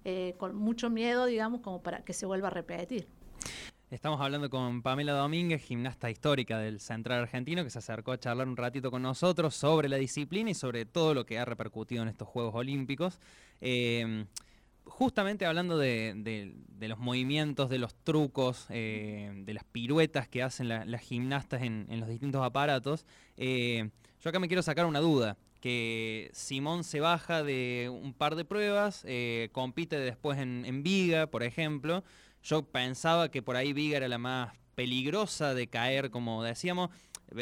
eh, 0.04 0.34
con 0.38 0.56
mucho 0.56 0.90
miedo, 0.90 1.26
digamos, 1.26 1.60
como 1.60 1.82
para 1.82 2.02
que 2.04 2.12
se 2.12 2.26
vuelva 2.26 2.48
a 2.48 2.50
repetir. 2.50 3.06
Estamos 3.90 4.20
hablando 4.20 4.48
con 4.50 4.82
Pamela 4.82 5.12
Domínguez, 5.14 5.62
gimnasta 5.62 6.10
histórica 6.10 6.58
del 6.58 6.78
Central 6.78 7.22
Argentino, 7.22 7.64
que 7.64 7.70
se 7.70 7.80
acercó 7.80 8.12
a 8.12 8.18
charlar 8.18 8.46
un 8.46 8.56
ratito 8.56 8.90
con 8.90 9.02
nosotros 9.02 9.54
sobre 9.54 9.88
la 9.88 9.96
disciplina 9.96 10.50
y 10.50 10.54
sobre 10.54 10.84
todo 10.84 11.12
lo 11.12 11.26
que 11.26 11.38
ha 11.38 11.44
repercutido 11.44 12.02
en 12.02 12.08
estos 12.08 12.28
Juegos 12.28 12.54
Olímpicos. 12.54 13.18
Eh, 13.60 14.26
justamente 14.90 15.46
hablando 15.46 15.78
de, 15.78 16.54
los 16.80 16.98
movimientos, 16.98 17.70
de 17.70 17.78
los 17.78 17.94
trucos, 17.94 18.66
eh, 18.68 19.32
de 19.44 19.54
las 19.54 19.64
piruetas 19.64 20.28
que 20.28 20.42
hacen 20.42 20.68
las 20.68 21.00
gimnastas 21.00 21.62
en, 21.62 21.86
los 21.98 22.08
distintos 22.08 22.44
aparatos, 22.44 23.06
yo 23.36 24.28
acá 24.28 24.38
me 24.38 24.48
quiero 24.48 24.62
sacar 24.62 24.84
una 24.84 25.00
duda 25.00 25.38
que 25.60 26.30
Simón 26.32 26.84
se 26.84 27.00
baja 27.00 27.42
de 27.42 27.90
un 27.90 28.14
par 28.14 28.34
de 28.34 28.44
pruebas, 28.44 29.04
eh, 29.06 29.50
compite 29.52 29.98
después 29.98 30.38
en, 30.38 30.82
Viga, 30.82 31.26
por 31.26 31.42
ejemplo. 31.42 32.02
Yo 32.42 32.62
pensaba 32.62 33.30
que 33.30 33.42
por 33.42 33.56
ahí 33.56 33.72
Viga 33.72 33.98
era 33.98 34.08
la 34.08 34.18
más 34.18 34.54
peligrosa 34.74 35.54
de 35.54 35.66
caer, 35.68 36.10
como 36.10 36.42
decíamos. 36.42 36.90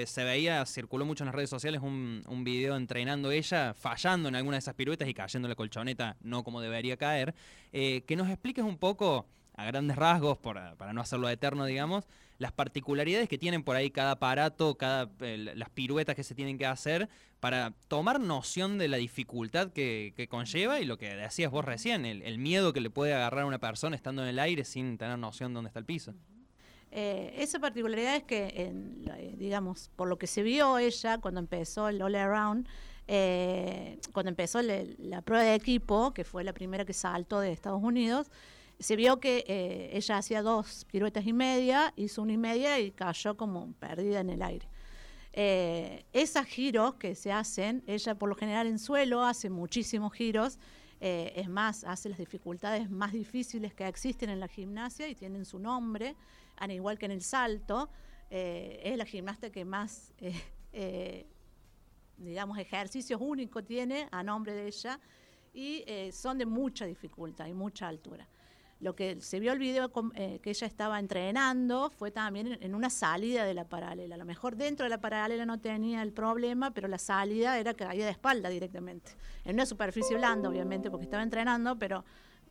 Se 0.06 0.24
veía, 0.24 0.64
circuló 0.66 1.04
mucho 1.04 1.24
en 1.24 1.26
las 1.26 1.34
redes 1.34 1.50
sociales 1.50 1.80
un, 1.82 2.22
un 2.26 2.44
video 2.44 2.76
entrenando 2.76 3.30
ella, 3.30 3.74
fallando 3.74 4.28
en 4.28 4.36
alguna 4.36 4.56
de 4.56 4.60
esas 4.60 4.74
piruetas 4.74 5.08
y 5.08 5.14
cayendo 5.14 5.48
la 5.48 5.54
colchoneta, 5.54 6.16
no 6.20 6.44
como 6.44 6.60
debería 6.60 6.96
caer. 6.96 7.34
que 7.72 8.14
nos 8.16 8.28
expliques 8.28 8.64
un 8.64 8.78
poco, 8.78 9.26
a 9.54 9.64
grandes 9.64 9.96
rasgos, 9.96 10.38
para 10.38 10.92
no 10.92 11.00
hacerlo 11.00 11.28
eterno, 11.28 11.64
digamos, 11.64 12.06
las 12.38 12.52
particularidades 12.52 13.28
que 13.28 13.36
tienen 13.36 13.64
por 13.64 13.76
ahí 13.76 13.90
cada 13.90 14.12
aparato, 14.12 14.76
cada, 14.76 15.10
las 15.18 15.70
piruetas 15.70 16.14
que 16.14 16.22
se 16.22 16.34
tienen 16.34 16.56
que 16.56 16.66
hacer 16.66 17.08
para 17.40 17.74
tomar 17.88 18.20
noción 18.20 18.78
de 18.78 18.88
la 18.88 18.96
dificultad 18.96 19.72
que, 19.72 20.26
conlleva 20.30 20.80
y 20.80 20.84
lo 20.84 20.98
que 20.98 21.14
decías 21.14 21.50
vos 21.50 21.64
recién, 21.64 22.04
el, 22.06 22.38
miedo 22.38 22.72
que 22.72 22.80
le 22.80 22.90
puede 22.90 23.12
agarrar 23.12 23.42
a 23.42 23.46
una 23.46 23.58
persona 23.58 23.96
estando 23.96 24.22
en 24.22 24.28
el 24.28 24.38
aire 24.38 24.64
sin 24.64 24.98
tener 24.98 25.18
noción 25.18 25.52
de 25.52 25.54
dónde 25.56 25.68
está 25.68 25.80
el 25.80 25.84
piso. 25.84 26.14
Eh, 26.90 27.34
esa 27.38 27.58
particularidad 27.58 28.16
es 28.16 28.24
que, 28.24 28.52
eh, 28.54 29.34
digamos, 29.36 29.90
por 29.96 30.08
lo 30.08 30.18
que 30.18 30.26
se 30.26 30.42
vio 30.42 30.78
ella 30.78 31.18
cuando 31.18 31.40
empezó 31.40 31.88
el 31.88 32.00
All 32.00 32.14
Around, 32.14 32.66
eh, 33.06 33.98
cuando 34.12 34.30
empezó 34.30 34.60
la 34.62 35.22
prueba 35.22 35.44
de 35.44 35.54
equipo, 35.54 36.12
que 36.12 36.24
fue 36.24 36.44
la 36.44 36.52
primera 36.52 36.84
que 36.84 36.92
saltó 36.92 37.40
de 37.40 37.52
Estados 37.52 37.82
Unidos, 37.82 38.30
se 38.78 38.96
vio 38.96 39.18
que 39.18 39.44
eh, 39.48 39.90
ella 39.92 40.18
hacía 40.18 40.42
dos 40.42 40.84
piruetas 40.90 41.26
y 41.26 41.32
media, 41.32 41.92
hizo 41.96 42.22
una 42.22 42.32
y 42.32 42.36
media 42.36 42.78
y 42.78 42.92
cayó 42.92 43.36
como 43.36 43.72
perdida 43.74 44.20
en 44.20 44.30
el 44.30 44.42
aire. 44.42 44.68
Eh, 45.32 46.04
esos 46.12 46.46
giros 46.46 46.94
que 46.94 47.14
se 47.14 47.32
hacen, 47.32 47.82
ella 47.86 48.14
por 48.14 48.28
lo 48.28 48.34
general 48.34 48.66
en 48.66 48.78
suelo 48.78 49.24
hace 49.24 49.50
muchísimos 49.50 50.12
giros, 50.12 50.58
eh, 51.00 51.32
es 51.36 51.48
más, 51.48 51.84
hace 51.84 52.08
las 52.08 52.18
dificultades 52.18 52.90
más 52.90 53.12
difíciles 53.12 53.74
que 53.74 53.86
existen 53.86 54.30
en 54.30 54.40
la 54.40 54.48
gimnasia 54.48 55.08
y 55.08 55.14
tienen 55.14 55.44
su 55.44 55.58
nombre, 55.58 56.16
al 56.58 56.70
igual 56.70 56.98
que 56.98 57.06
en 57.06 57.12
el 57.12 57.22
salto, 57.22 57.90
es 58.30 58.96
la 58.96 59.06
gimnasta 59.06 59.50
que 59.50 59.64
más, 59.64 60.12
digamos, 62.18 62.58
ejercicios 62.58 63.20
únicos 63.22 63.64
tiene 63.64 64.06
a 64.10 64.22
nombre 64.22 64.52
de 64.52 64.66
ella 64.66 65.00
y 65.54 65.84
son 66.12 66.36
de 66.36 66.44
mucha 66.44 66.84
dificultad 66.84 67.46
y 67.46 67.54
mucha 67.54 67.88
altura. 67.88 68.28
Lo 68.80 68.94
que 68.94 69.20
se 69.20 69.40
vio 69.40 69.52
el 69.52 69.58
video 69.58 69.90
eh, 70.14 70.38
que 70.40 70.50
ella 70.50 70.66
estaba 70.66 71.00
entrenando 71.00 71.90
fue 71.90 72.12
también 72.12 72.58
en, 72.60 72.74
una 72.76 72.90
salida 72.90 73.44
de 73.44 73.52
la 73.52 73.64
paralela. 73.64 74.14
A 74.14 74.18
lo 74.18 74.24
mejor 74.24 74.54
dentro 74.54 74.84
de 74.84 74.90
la 74.90 75.00
paralela 75.00 75.44
no 75.44 75.58
tenía 75.58 76.00
el 76.02 76.12
problema, 76.12 76.72
pero 76.72 76.86
la 76.86 76.98
salida 76.98 77.58
era 77.58 77.74
que 77.74 77.84
caía 77.84 78.04
de 78.04 78.12
espalda 78.12 78.48
directamente. 78.48 79.10
En 79.44 79.54
una 79.54 79.66
superficie 79.66 80.16
blanda, 80.16 80.48
obviamente, 80.48 80.90
porque 80.92 81.04
estaba 81.04 81.24
entrenando, 81.24 81.76
pero 81.76 82.04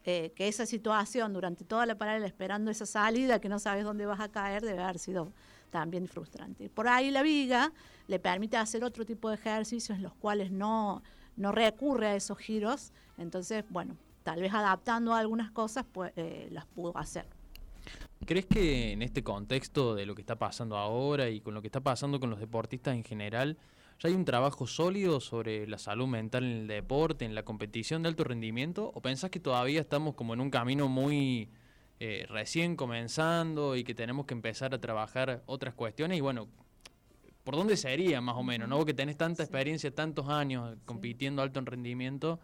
eh, 0.09 0.31
que 0.33 0.47
esa 0.47 0.65
situación 0.65 1.33
durante 1.33 1.65
toda 1.65 1.85
la 1.85 1.97
paralela 1.97 2.25
esperando 2.25 2.71
esa 2.71 2.85
salida, 2.85 3.41
que 3.41 3.49
no 3.49 3.59
sabes 3.59 3.83
dónde 3.83 4.05
vas 4.05 4.21
a 4.21 4.29
caer, 4.29 4.63
debe 4.63 4.81
haber 4.81 4.99
sido 4.99 5.33
también 5.69 6.07
frustrante. 6.07 6.69
Por 6.69 6.87
ahí 6.87 7.11
la 7.11 7.23
viga 7.23 7.73
le 8.07 8.17
permite 8.17 8.55
hacer 8.55 8.85
otro 8.85 9.05
tipo 9.05 9.27
de 9.27 9.35
ejercicios 9.35 9.97
en 9.97 10.03
los 10.03 10.13
cuales 10.13 10.49
no, 10.49 11.03
no 11.35 11.51
recurre 11.51 12.07
a 12.07 12.15
esos 12.15 12.37
giros. 12.37 12.93
Entonces, 13.17 13.65
bueno, 13.69 13.97
tal 14.23 14.39
vez 14.39 14.53
adaptando 14.53 15.13
algunas 15.13 15.51
cosas, 15.51 15.83
pues 15.91 16.13
eh, 16.15 16.47
las 16.53 16.65
pudo 16.67 16.97
hacer. 16.97 17.25
¿Crees 18.25 18.45
que 18.45 18.93
en 18.93 19.01
este 19.01 19.25
contexto 19.25 19.93
de 19.93 20.05
lo 20.05 20.15
que 20.15 20.21
está 20.21 20.37
pasando 20.37 20.77
ahora 20.77 21.27
y 21.27 21.41
con 21.41 21.53
lo 21.53 21.61
que 21.61 21.67
está 21.67 21.81
pasando 21.81 22.21
con 22.21 22.29
los 22.29 22.39
deportistas 22.39 22.95
en 22.95 23.03
general, 23.03 23.57
ya 23.99 24.09
hay 24.09 24.15
un 24.15 24.25
trabajo 24.25 24.67
sólido 24.67 25.19
sobre 25.19 25.65
la 25.67 25.77
salud 25.77 26.07
mental 26.07 26.43
en 26.43 26.51
el 26.51 26.67
deporte, 26.67 27.25
en 27.25 27.33
la 27.33 27.43
competición 27.43 28.03
de 28.03 28.09
alto 28.09 28.23
rendimiento? 28.23 28.91
¿O 28.93 29.01
pensás 29.01 29.31
que 29.31 29.39
todavía 29.39 29.81
estamos 29.81 30.13
como 30.13 30.33
en 30.33 30.41
un 30.41 30.51
camino 30.51 30.87
muy 30.87 31.49
eh, 31.99 32.25
recién 32.29 32.75
comenzando 32.75 33.75
y 33.75 33.83
que 33.83 33.95
tenemos 33.95 34.25
que 34.25 34.35
empezar 34.35 34.75
a 34.75 34.79
trabajar 34.79 35.41
otras 35.47 35.73
cuestiones? 35.73 36.17
Y 36.17 36.21
bueno, 36.21 36.47
¿por 37.43 37.55
dónde 37.55 37.75
sería 37.75 38.21
más 38.21 38.35
o 38.35 38.43
menos? 38.43 38.69
¿no? 38.69 38.77
Vos 38.77 38.85
que 38.85 38.93
tenés 38.93 39.17
tanta 39.17 39.41
experiencia, 39.41 39.93
tantos 39.93 40.29
años 40.29 40.77
compitiendo 40.85 41.41
alto 41.41 41.59
en 41.59 41.65
rendimiento. 41.65 42.39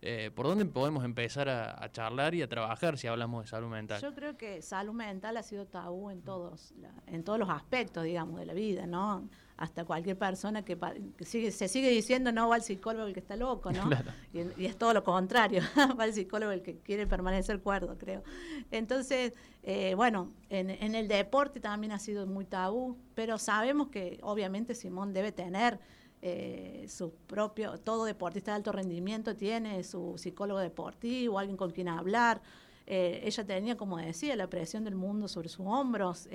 Eh, 0.00 0.30
¿por 0.32 0.46
dónde 0.46 0.64
podemos 0.64 1.04
empezar 1.04 1.48
a, 1.48 1.90
charlar 1.90 2.32
y 2.34 2.42
a 2.42 2.48
trabajar 2.48 2.98
si 2.98 3.08
hablamos 3.08 3.44
de 3.44 3.50
salud 3.50 3.68
mental? 3.68 4.00
Yo 4.00 4.14
creo 4.14 4.36
que 4.36 4.62
salud 4.62 4.92
mental 4.92 5.36
ha 5.36 5.42
sido 5.42 5.66
tabú 5.66 6.10
en 6.10 6.22
todos, 6.22 6.72
en 7.06 7.24
todos 7.24 7.38
los 7.38 7.48
aspectos, 7.48 8.04
digamos, 8.04 8.38
de 8.38 8.46
la 8.46 8.52
vida, 8.52 8.86
¿no? 8.86 9.28
Hasta 9.58 9.84
cualquier 9.84 10.16
persona 10.16 10.64
que, 10.64 10.78
sigue, 11.22 11.50
se 11.50 11.66
sigue 11.66 11.90
diciendo 11.90 12.30
no 12.30 12.48
va 12.48 12.54
al 12.54 12.62
psicólogo 12.62 13.08
el 13.08 13.12
que 13.12 13.18
está 13.18 13.34
loco, 13.34 13.72
¿no? 13.72 13.90
Y, 14.32 14.66
es 14.66 14.78
todo 14.78 14.94
lo 14.94 15.02
contrario, 15.02 15.62
va 15.98 16.04
al 16.04 16.12
psicólogo 16.12 16.52
el 16.52 16.62
que 16.62 16.78
quiere 16.78 17.08
permanecer 17.08 17.60
cuerdo, 17.60 17.98
creo. 17.98 18.22
Entonces, 18.70 19.32
eh, 19.64 19.94
bueno, 19.96 20.32
en, 20.48 20.70
en 20.70 20.94
el 20.94 21.08
deporte 21.08 21.58
también 21.58 21.90
ha 21.90 21.98
sido 21.98 22.24
muy 22.24 22.44
tabú, 22.44 22.96
pero 23.16 23.36
sabemos 23.36 23.88
que 23.88 24.20
obviamente 24.22 24.76
Simón 24.76 25.12
debe 25.12 25.32
tener 25.32 25.80
eh, 26.22 26.86
su 26.88 27.12
propio, 27.26 27.78
todo 27.78 28.04
deportista 28.04 28.52
de 28.52 28.58
alto 28.58 28.70
rendimiento 28.70 29.34
tiene 29.34 29.82
su 29.82 30.14
psicólogo 30.18 30.60
deportivo, 30.60 31.36
alguien 31.36 31.56
con 31.56 31.72
quien 31.72 31.88
hablar. 31.88 32.40
Eh, 32.86 33.22
ella 33.24 33.44
tenía, 33.44 33.76
como 33.76 33.96
decía, 33.96 34.36
la 34.36 34.48
presión 34.48 34.84
del 34.84 34.94
mundo 34.94 35.26
sobre 35.26 35.48
sus 35.48 35.66
hombros. 35.66 36.28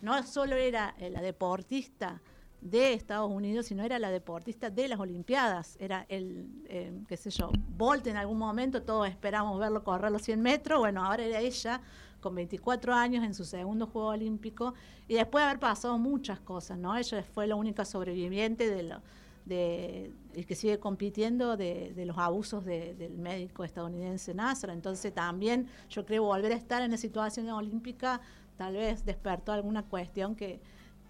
No 0.00 0.22
solo 0.22 0.54
era 0.54 0.94
la 0.98 1.20
deportista 1.20 2.22
de 2.60 2.92
Estados 2.92 3.30
Unidos, 3.30 3.66
sino 3.66 3.82
era 3.82 3.98
la 3.98 4.10
deportista 4.10 4.70
de 4.70 4.88
las 4.88 5.00
Olimpiadas. 5.00 5.76
Era 5.80 6.06
el, 6.08 7.04
qué 7.08 7.16
sé 7.16 7.30
yo, 7.30 7.50
Bolt 7.76 8.06
en 8.06 8.16
algún 8.16 8.38
momento, 8.38 8.82
todos 8.82 9.08
esperamos 9.08 9.58
verlo 9.58 9.82
correr 9.82 10.12
los 10.12 10.22
100 10.22 10.40
metros. 10.40 10.78
Bueno, 10.78 11.04
ahora 11.04 11.24
era 11.24 11.40
ella 11.40 11.80
con 12.20 12.34
24 12.34 12.92
años 12.92 13.24
en 13.24 13.34
su 13.34 13.44
segundo 13.44 13.86
Juego 13.86 14.08
Olímpico 14.08 14.74
y 15.08 15.14
después 15.14 15.42
de 15.42 15.48
haber 15.48 15.60
pasado 15.60 15.98
muchas 15.98 16.38
cosas, 16.40 16.78
¿no? 16.78 16.96
Ella 16.96 17.24
fue 17.32 17.46
la 17.46 17.56
única 17.56 17.84
sobreviviente 17.84 18.68
de, 18.68 18.82
lo, 18.82 19.00
de, 19.46 20.12
que 20.46 20.54
sigue 20.54 20.78
compitiendo 20.78 21.56
de, 21.56 21.94
los 22.06 22.18
abusos 22.18 22.64
del 22.64 23.16
médico 23.16 23.64
estadounidense 23.64 24.34
Nasser. 24.34 24.70
Entonces 24.70 25.14
también 25.14 25.66
yo 25.88 26.04
creo 26.04 26.24
volver 26.24 26.52
a 26.52 26.56
estar 26.56 26.82
en 26.82 26.90
la 26.90 26.98
situación 26.98 27.48
olímpica 27.48 28.20
tal 28.56 28.74
vez 28.74 29.06
despertó 29.06 29.52
alguna 29.52 29.84
cuestión 29.84 30.36
que, 30.36 30.60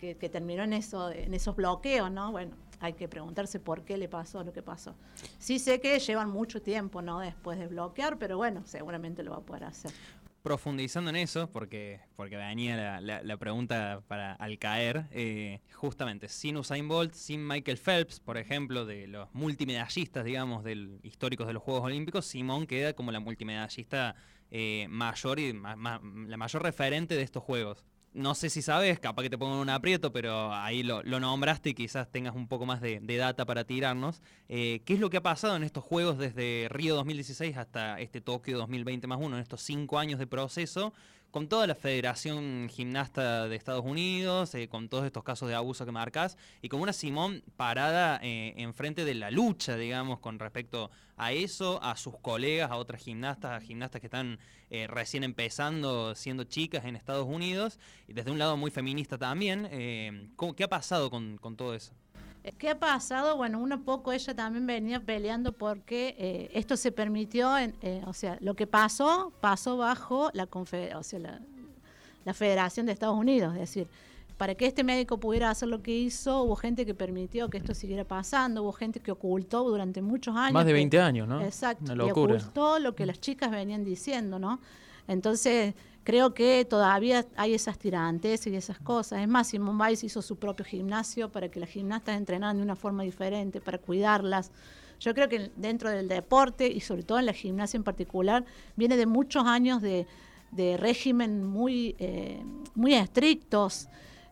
que, 0.01 0.29
terminó 0.31 0.63
en, 0.63 0.73
eso, 0.73 1.11
en 1.11 1.35
esos 1.35 1.55
bloqueos, 1.55 2.11
¿no? 2.11 2.33
Bueno, 2.33 2.53
hay 2.81 2.95
que 2.95 3.07
preguntarse 3.07 3.61
por 3.61 3.85
qué 3.85 3.99
le 3.99 4.09
pasó 4.09 4.43
lo 4.43 4.53
que 4.53 4.63
pasó. 4.63 4.95
Sí 5.39 5.59
sé 5.59 5.81
que 5.81 5.99
llevan 5.99 6.31
mucho 6.31 6.63
tiempo, 6.63 7.03
¿no? 7.03 7.21
Después 7.21 7.59
de 7.59 7.67
bloquear, 7.67 8.19
pero 8.19 8.39
bueno, 8.39 8.63
seguramente 8.65 9.23
lo 9.23 9.33
va 9.33 9.39
a 9.39 9.43
poder 9.43 9.65
hacer 9.65 9.93
profundizando 10.43 11.11
en 11.11 11.17
eso, 11.17 11.51
porque, 11.51 12.01
porque 12.17 12.37
venía 12.37 12.99
la, 13.03 13.37
pregunta 13.37 14.03
para 14.09 14.33
al 14.33 14.59
caer, 14.59 15.05
eh, 15.11 15.61
justamente 15.75 16.29
sin 16.29 16.57
Usain 16.57 16.89
Bolt, 16.89 17.13
sin 17.13 17.47
Michael 17.47 17.77
Phelps, 17.77 18.21
por 18.21 18.39
ejemplo, 18.39 18.87
de 18.87 19.07
los 19.07 19.29
multimedallistas, 19.35 20.25
digamos, 20.25 20.65
del, 20.65 20.99
históricos 21.03 21.47
de 21.47 21.53
los 21.53 21.63
Juegos 21.63 21.85
Olímpicos, 21.85 22.25
Simón 22.25 22.67
queda 22.67 22.95
como 22.95 23.13
la 23.13 23.21
multimedallista 23.21 24.15
eh, 24.51 24.87
mayor 24.89 25.39
y 25.39 25.53
la 25.53 26.37
mayor 26.39 26.63
referente 26.63 27.17
de 27.17 27.23
estos 27.23 27.43
Juegos 27.43 27.85
no 28.13 28.35
sé 28.35 28.51
si 28.51 28.61
sabes, 28.63 28.99
capaz 28.99 29.23
que 29.23 29.31
te 29.31 29.39
pongo 29.39 29.55
en 29.55 29.61
un 29.61 29.71
aprieto, 29.71 30.13
pero 30.13 30.53
ahí 30.53 30.83
lo, 30.83 31.03
nombraste 31.03 31.71
y 31.71 31.75
quizás 31.75 32.11
tengas 32.11 32.35
un 32.35 32.49
poco 32.49 32.67
más 32.67 32.81
de, 32.81 33.01
data 33.01 33.45
para 33.47 33.65
tirarnos. 33.65 34.21
Eh, 34.49 34.83
¿Qué 34.85 34.95
es 34.95 35.01
lo 35.01 35.11
que 35.11 35.19
ha 35.19 35.23
pasado 35.23 35.57
en 35.57 35.63
estos 35.63 35.85
juegos 35.85 36.19
desde 36.19 36.69
Río 36.71 36.95
2016 36.97 37.57
hasta 37.57 38.01
este 38.01 38.21
Tokio 38.21 38.59
2020 38.59 39.07
más 39.07 39.19
uno, 39.21 39.37
en 39.37 39.43
estos 39.43 39.63
cinco 39.63 39.99
años 39.99 40.19
de 40.19 40.27
proceso? 40.27 40.93
Con 41.31 41.49
toda 41.49 41.67
la 41.67 41.75
Federación 41.75 42.69
Gimnasta 42.69 43.49
de 43.49 43.57
Estados 43.57 43.85
Unidos, 43.85 44.55
eh, 44.55 44.69
con 44.69 44.89
todos 44.89 45.05
estos 45.05 45.23
casos 45.23 45.49
de 45.49 45.55
abuso 45.55 45.85
que 45.87 45.93
marcas, 45.93 46.37
y 46.61 46.69
como 46.69 46.83
una 46.83 46.93
Simón 46.93 47.43
parada 47.57 48.19
eh, 48.23 48.55
enfrente 48.57 49.05
de 49.05 49.15
la 49.15 49.31
lucha, 49.31 49.77
digamos, 49.77 50.19
con 50.19 50.39
respecto 50.39 50.91
a 51.17 51.33
eso, 51.33 51.83
a 51.83 51.97
sus 51.97 52.19
colegas, 52.19 52.71
a 52.71 52.77
otras 52.77 53.03
gimnastas, 53.03 53.53
a 53.53 53.61
gimnastas 53.61 54.01
que 54.01 54.09
están 54.09 54.39
eh, 54.71 54.87
recién 54.89 55.23
empezando, 55.23 56.15
siendo 56.15 56.45
chicas 56.45 56.85
en 56.85 56.97
Estados 56.97 57.27
Unidos, 57.27 57.79
y 58.09 58.13
desde 58.13 58.31
un 58.31 58.39
lado 58.39 58.57
muy 58.57 58.71
feminista 58.71 59.19
también. 59.19 59.69
¿Qué 59.71 60.65
ha 60.65 60.69
pasado 60.69 61.11
con 61.11 61.57
todo 61.57 61.75
eso? 61.75 61.93
¿Qué 62.59 62.71
ha 62.71 62.79
pasado? 62.79 63.37
Bueno, 63.37 63.59
uno 63.59 63.83
poco 63.83 64.13
ella 64.13 64.35
también 64.35 64.67
venía 64.67 65.01
peleando 65.01 65.53
porque 65.53 66.15
eh, 66.19 66.51
esto 66.55 66.77
se 66.77 66.91
permitió, 66.91 67.57
en, 67.59 67.75
eh, 67.83 68.03
o 68.07 68.15
sea, 68.15 68.39
lo 68.41 68.55
que 68.55 68.67
pasó, 68.67 69.33
pasó 69.41 69.77
bajo 69.77 70.31
la, 70.33 70.49
o 70.53 71.03
sea, 71.03 71.19
la, 71.19 72.35
Federación 72.35 72.87
de 72.87 72.93
Estados 72.93 73.19
Unidos, 73.19 73.55
es 73.55 73.61
decir, 73.61 73.89
para 74.37 74.55
que 74.55 74.67
este 74.67 74.85
médico 74.85 75.19
pudiera 75.19 75.51
hacer 75.51 75.69
lo 75.69 75.83
que 75.83 75.91
hizo, 75.91 76.45
hubo 76.45 76.55
gente 76.55 76.87
que 76.87 76.95
permitió 76.95 77.51
que 77.51 77.59
esto 77.59 77.75
siguiera 77.75 78.05
pasando, 78.05 78.63
hubo 78.63 78.73
gente 78.73 79.01
que 79.01 79.11
ocultó 79.11 79.65
durante 79.65 80.01
muchos 80.01 80.37
años. 80.37 80.53
Más 80.53 80.65
de 80.65 80.73
20 80.73 81.01
años, 81.01 81.29
¿no? 81.29 81.41
Exacto, 81.43 81.93
y 81.93 82.11
ocultó 82.11 82.79
lo 82.79 82.95
que 82.95 83.05
las 83.05 83.21
chicas 83.21 83.51
venían 83.51 83.85
diciendo, 83.85 84.39
¿no? 84.39 84.61
Entonces, 85.09 85.75
creo 86.05 86.35
que 86.35 86.65
todavía 86.65 87.27
hay 87.37 87.55
esas 87.55 87.79
tirantes 87.79 88.47
y 88.47 88.55
esas 88.55 88.79
cosas. 88.79 89.21
Es 89.21 89.29
más, 89.29 89.49
Simón 89.49 89.79
Biles 89.79 90.05
hizo 90.05 90.23
su 90.23 90.37
propio 90.37 90.65
gimnasio 90.65 91.31
para 91.31 91.49
que 91.51 91.61
las 91.61 91.71
gimnastas 91.71 92.17
entrenaran 92.17 92.57
de 92.57 92.63
una 92.63 92.77
forma 92.77 93.03
diferente, 93.03 93.61
para 93.61 93.79
cuidarlas. 93.79 94.51
Yo 94.99 95.15
creo 95.15 95.29
que 95.29 95.51
dentro 95.57 95.91
del 95.91 96.09
deporte 96.09 96.69
y 96.69 96.81
sobre 96.81 97.03
todo 97.03 97.19
en 97.19 97.27
la 97.27 97.33
gimnasia 97.33 97.79
en 97.79 97.85
particular, 97.85 98.45
viene 98.77 98.97
de 98.97 99.07
muchos 99.07 99.47
años 99.47 99.81
de, 99.81 100.07
de 100.51 100.77
régimen 100.77 101.45
muy, 101.45 101.97
eh, 101.99 102.43
muy 102.75 102.95
estrictos, 102.95 103.89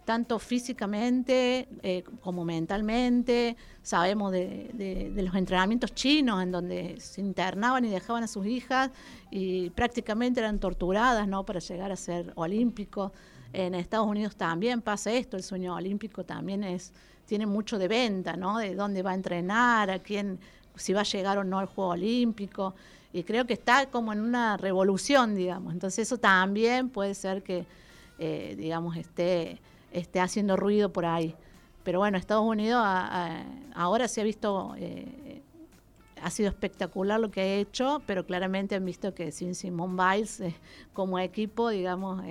tanto 0.08 0.38
físicamente 0.38 1.68
eh, 1.82 2.02
como 2.22 2.42
mentalmente. 2.42 3.58
Sabemos 3.82 4.32
de, 4.32 5.12
los 5.14 5.34
entrenamientos 5.34 5.94
chinos 5.94 6.42
en 6.42 6.50
donde 6.50 6.98
se 6.98 7.20
internaban 7.20 7.84
y 7.84 7.90
dejaban 7.90 8.22
a 8.22 8.26
sus 8.26 8.46
hijas 8.46 8.90
y 9.30 9.68
prácticamente 9.68 10.40
eran 10.40 10.60
torturadas 10.60 11.28
¿no? 11.28 11.44
para 11.44 11.60
llegar 11.60 11.92
a 11.92 11.96
ser 11.96 12.32
olímpicos. 12.36 13.12
En 13.52 13.74
Estados 13.74 14.06
Unidos 14.06 14.34
también 14.34 14.80
pasa 14.80 15.12
esto, 15.12 15.36
el 15.36 15.42
sueño 15.42 15.74
olímpico 15.74 16.24
también 16.24 16.64
es 16.64 16.94
tiene 17.26 17.44
mucho 17.44 17.78
de 17.78 17.88
venta, 17.88 18.34
¿no? 18.34 18.56
De 18.56 18.74
dónde 18.74 19.02
va 19.02 19.10
a 19.10 19.14
entrenar, 19.14 19.90
a 19.90 19.98
quién, 19.98 20.38
si 20.74 20.94
va 20.94 21.00
a 21.02 21.04
llegar 21.04 21.36
o 21.36 21.44
no 21.44 21.58
al 21.58 21.66
Juego 21.66 21.90
Olímpico. 21.90 22.74
Y 23.12 23.24
creo 23.24 23.46
que 23.46 23.52
está 23.52 23.90
como 23.90 24.14
en 24.14 24.20
una 24.20 24.56
revolución, 24.56 25.34
digamos. 25.34 25.74
Entonces 25.74 26.08
eso 26.08 26.16
también 26.16 26.88
puede 26.88 27.14
ser 27.14 27.42
que, 27.42 27.66
eh, 28.18 28.54
digamos, 28.56 28.96
esté, 28.96 29.60
esté 29.92 30.20
haciendo 30.20 30.56
ruido 30.56 30.92
por 30.92 31.06
ahí. 31.06 31.34
Pero 31.84 32.00
bueno, 32.00 32.18
Estados 32.18 32.44
Unidos 32.44 32.82
ahora 33.74 34.08
se 34.08 34.20
ha 34.20 34.24
visto, 34.24 34.74
eh, 34.76 35.42
ha 36.20 36.30
sido 36.30 36.48
espectacular 36.48 37.18
lo 37.18 37.30
que 37.30 37.40
ha 37.40 37.54
hecho, 37.54 38.02
pero 38.06 38.26
claramente 38.26 38.74
han 38.74 38.84
visto 38.84 39.14
que 39.14 39.32
sin 39.32 39.54
Simone 39.54 39.94
Biles 39.96 40.40
eh, 40.40 40.54
como 40.92 41.18
equipo, 41.18 41.70
digamos, 41.70 42.22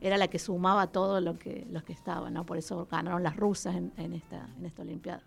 era 0.00 0.18
la 0.18 0.28
que 0.28 0.38
sumaba 0.38 0.88
todo 0.88 1.20
lo 1.20 1.38
que, 1.38 1.66
los 1.70 1.82
que 1.82 1.92
estaban, 1.92 2.34
¿no? 2.34 2.44
Por 2.44 2.58
eso 2.58 2.86
ganaron 2.90 3.22
las 3.22 3.36
rusas 3.36 3.74
en, 3.74 4.12
esta, 4.12 4.48
en 4.58 4.66
esta 4.66 4.82
Olimpiada. 4.82 5.22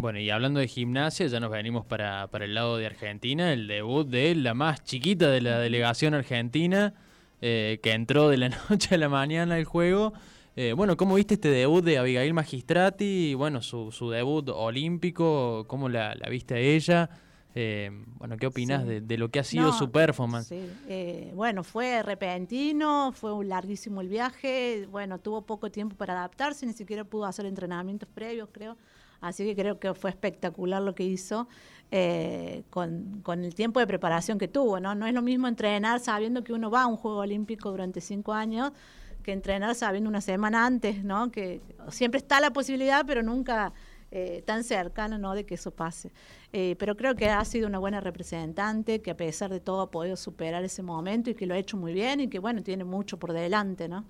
Bueno, 0.00 0.18
y 0.18 0.30
hablando 0.30 0.60
de 0.60 0.68
gimnasia, 0.68 1.26
ya 1.26 1.40
nos 1.40 1.50
venimos 1.50 1.84
para, 1.84 2.26
para 2.28 2.44
el 2.44 2.54
lado 2.54 2.76
de 2.76 2.86
Argentina, 2.86 3.52
el 3.52 3.66
debut 3.66 4.06
de 4.06 4.34
la 4.34 4.54
más 4.54 4.84
chiquita 4.84 5.30
de 5.30 5.40
la 5.40 5.58
delegación 5.58 6.14
argentina, 6.14 6.94
eh, 7.40 7.80
que 7.82 7.92
entró 7.92 8.28
de 8.28 8.36
la 8.36 8.48
noche 8.70 8.94
a 8.94 8.98
la 8.98 9.08
mañana 9.08 9.56
al 9.56 9.64
juego. 9.64 10.12
Eh, 10.62 10.74
bueno, 10.74 10.94
¿cómo 10.94 11.14
viste 11.14 11.32
este 11.32 11.48
debut 11.48 11.82
de 11.82 11.96
Abigail 11.96 12.34
Magistrati? 12.34 13.32
Bueno, 13.32 13.62
su, 13.62 13.90
su 13.92 14.10
debut 14.10 14.46
olímpico, 14.50 15.64
¿cómo 15.66 15.88
la, 15.88 16.14
la 16.14 16.28
viste 16.28 16.52
a 16.52 16.58
ella? 16.58 17.08
Eh, 17.54 17.90
bueno, 18.18 18.36
¿qué 18.36 18.46
opinas 18.46 18.86
de, 18.86 19.16
lo 19.16 19.30
que 19.30 19.38
ha 19.38 19.42
sido 19.44 19.72
su 19.72 19.90
performance? 19.90 20.52
Eh, 20.52 21.32
bueno, 21.34 21.64
fue 21.64 22.02
repentino, 22.02 23.10
fue 23.12 23.32
un 23.32 23.48
larguísimo 23.48 24.02
el 24.02 24.10
viaje, 24.10 24.86
bueno, 24.90 25.18
tuvo 25.18 25.40
poco 25.46 25.70
tiempo 25.70 25.96
para 25.96 26.12
adaptarse, 26.12 26.66
ni 26.66 26.74
siquiera 26.74 27.04
pudo 27.04 27.24
hacer 27.24 27.46
entrenamientos 27.46 28.06
previos, 28.12 28.50
creo. 28.52 28.76
Así 29.22 29.46
que 29.46 29.56
creo 29.56 29.80
que 29.80 29.94
fue 29.94 30.10
espectacular 30.10 30.82
lo 30.82 30.94
que 30.94 31.04
hizo 31.04 31.48
eh, 31.90 32.64
con, 32.68 33.22
con, 33.22 33.44
el 33.44 33.54
tiempo 33.54 33.80
de 33.80 33.86
preparación 33.86 34.38
que 34.38 34.48
tuvo, 34.48 34.78
¿no? 34.78 34.94
No 34.94 35.06
es 35.06 35.14
lo 35.14 35.22
mismo 35.22 35.48
entrenar 35.48 36.00
sabiendo 36.00 36.44
que 36.44 36.52
uno 36.52 36.70
va 36.70 36.82
a 36.82 36.86
un 36.86 36.98
Juego 36.98 37.20
Olímpico 37.20 37.70
durante 37.70 38.02
cinco 38.02 38.34
años 38.34 38.72
que 39.20 39.32
entrenar 39.32 39.74
sabiendo 39.74 40.08
una 40.08 40.20
semana 40.20 40.66
antes, 40.66 41.04
¿no? 41.04 41.30
Que 41.30 41.60
siempre 41.88 42.18
está 42.18 42.40
la 42.40 42.52
posibilidad, 42.52 43.04
pero 43.06 43.22
nunca 43.22 43.72
eh, 44.12 44.42
tan 44.44 44.64
cercana 44.64 45.18
¿no? 45.18 45.36
de 45.36 45.46
que 45.46 45.54
eso 45.54 45.70
pase. 45.70 46.10
Eh, 46.52 46.74
pero 46.80 46.96
creo 46.96 47.14
que 47.14 47.28
ha 47.28 47.44
sido 47.44 47.68
una 47.68 47.78
buena 47.78 48.00
representante, 48.00 49.00
que 49.00 49.12
a 49.12 49.16
pesar 49.16 49.50
de 49.52 49.60
todo 49.60 49.82
ha 49.82 49.90
podido 49.92 50.16
superar 50.16 50.64
ese 50.64 50.82
momento 50.82 51.30
y 51.30 51.34
que 51.34 51.46
lo 51.46 51.54
ha 51.54 51.58
hecho 51.58 51.76
muy 51.76 51.92
bien 51.92 52.18
y 52.18 52.26
que 52.26 52.40
bueno, 52.40 52.60
tiene 52.64 52.82
mucho 52.82 53.18
por 53.18 53.32
delante, 53.32 53.88
¿no? 53.88 54.04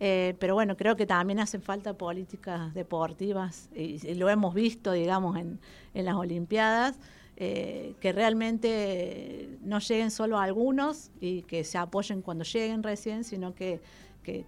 Eh, 0.00 0.34
pero 0.40 0.54
bueno, 0.54 0.76
creo 0.76 0.96
que 0.96 1.06
también 1.06 1.38
hacen 1.38 1.62
falta 1.62 1.94
políticas 1.94 2.74
deportivas 2.74 3.68
y, 3.76 4.14
lo 4.14 4.28
hemos 4.28 4.54
visto, 4.54 4.90
digamos, 4.90 5.36
en, 5.36 5.60
en 5.94 6.04
las 6.04 6.16
Olimpiadas. 6.16 6.98
que 7.36 8.12
realmente 8.12 9.58
no 9.62 9.78
lleguen 9.78 10.10
solo 10.10 10.38
a 10.38 10.42
algunos 10.42 11.12
y 11.20 11.42
que 11.42 11.62
se 11.62 11.78
apoyen 11.78 12.22
cuando 12.22 12.42
lleguen 12.42 12.82
recién, 12.82 13.22
sino 13.22 13.54
que, 13.54 13.80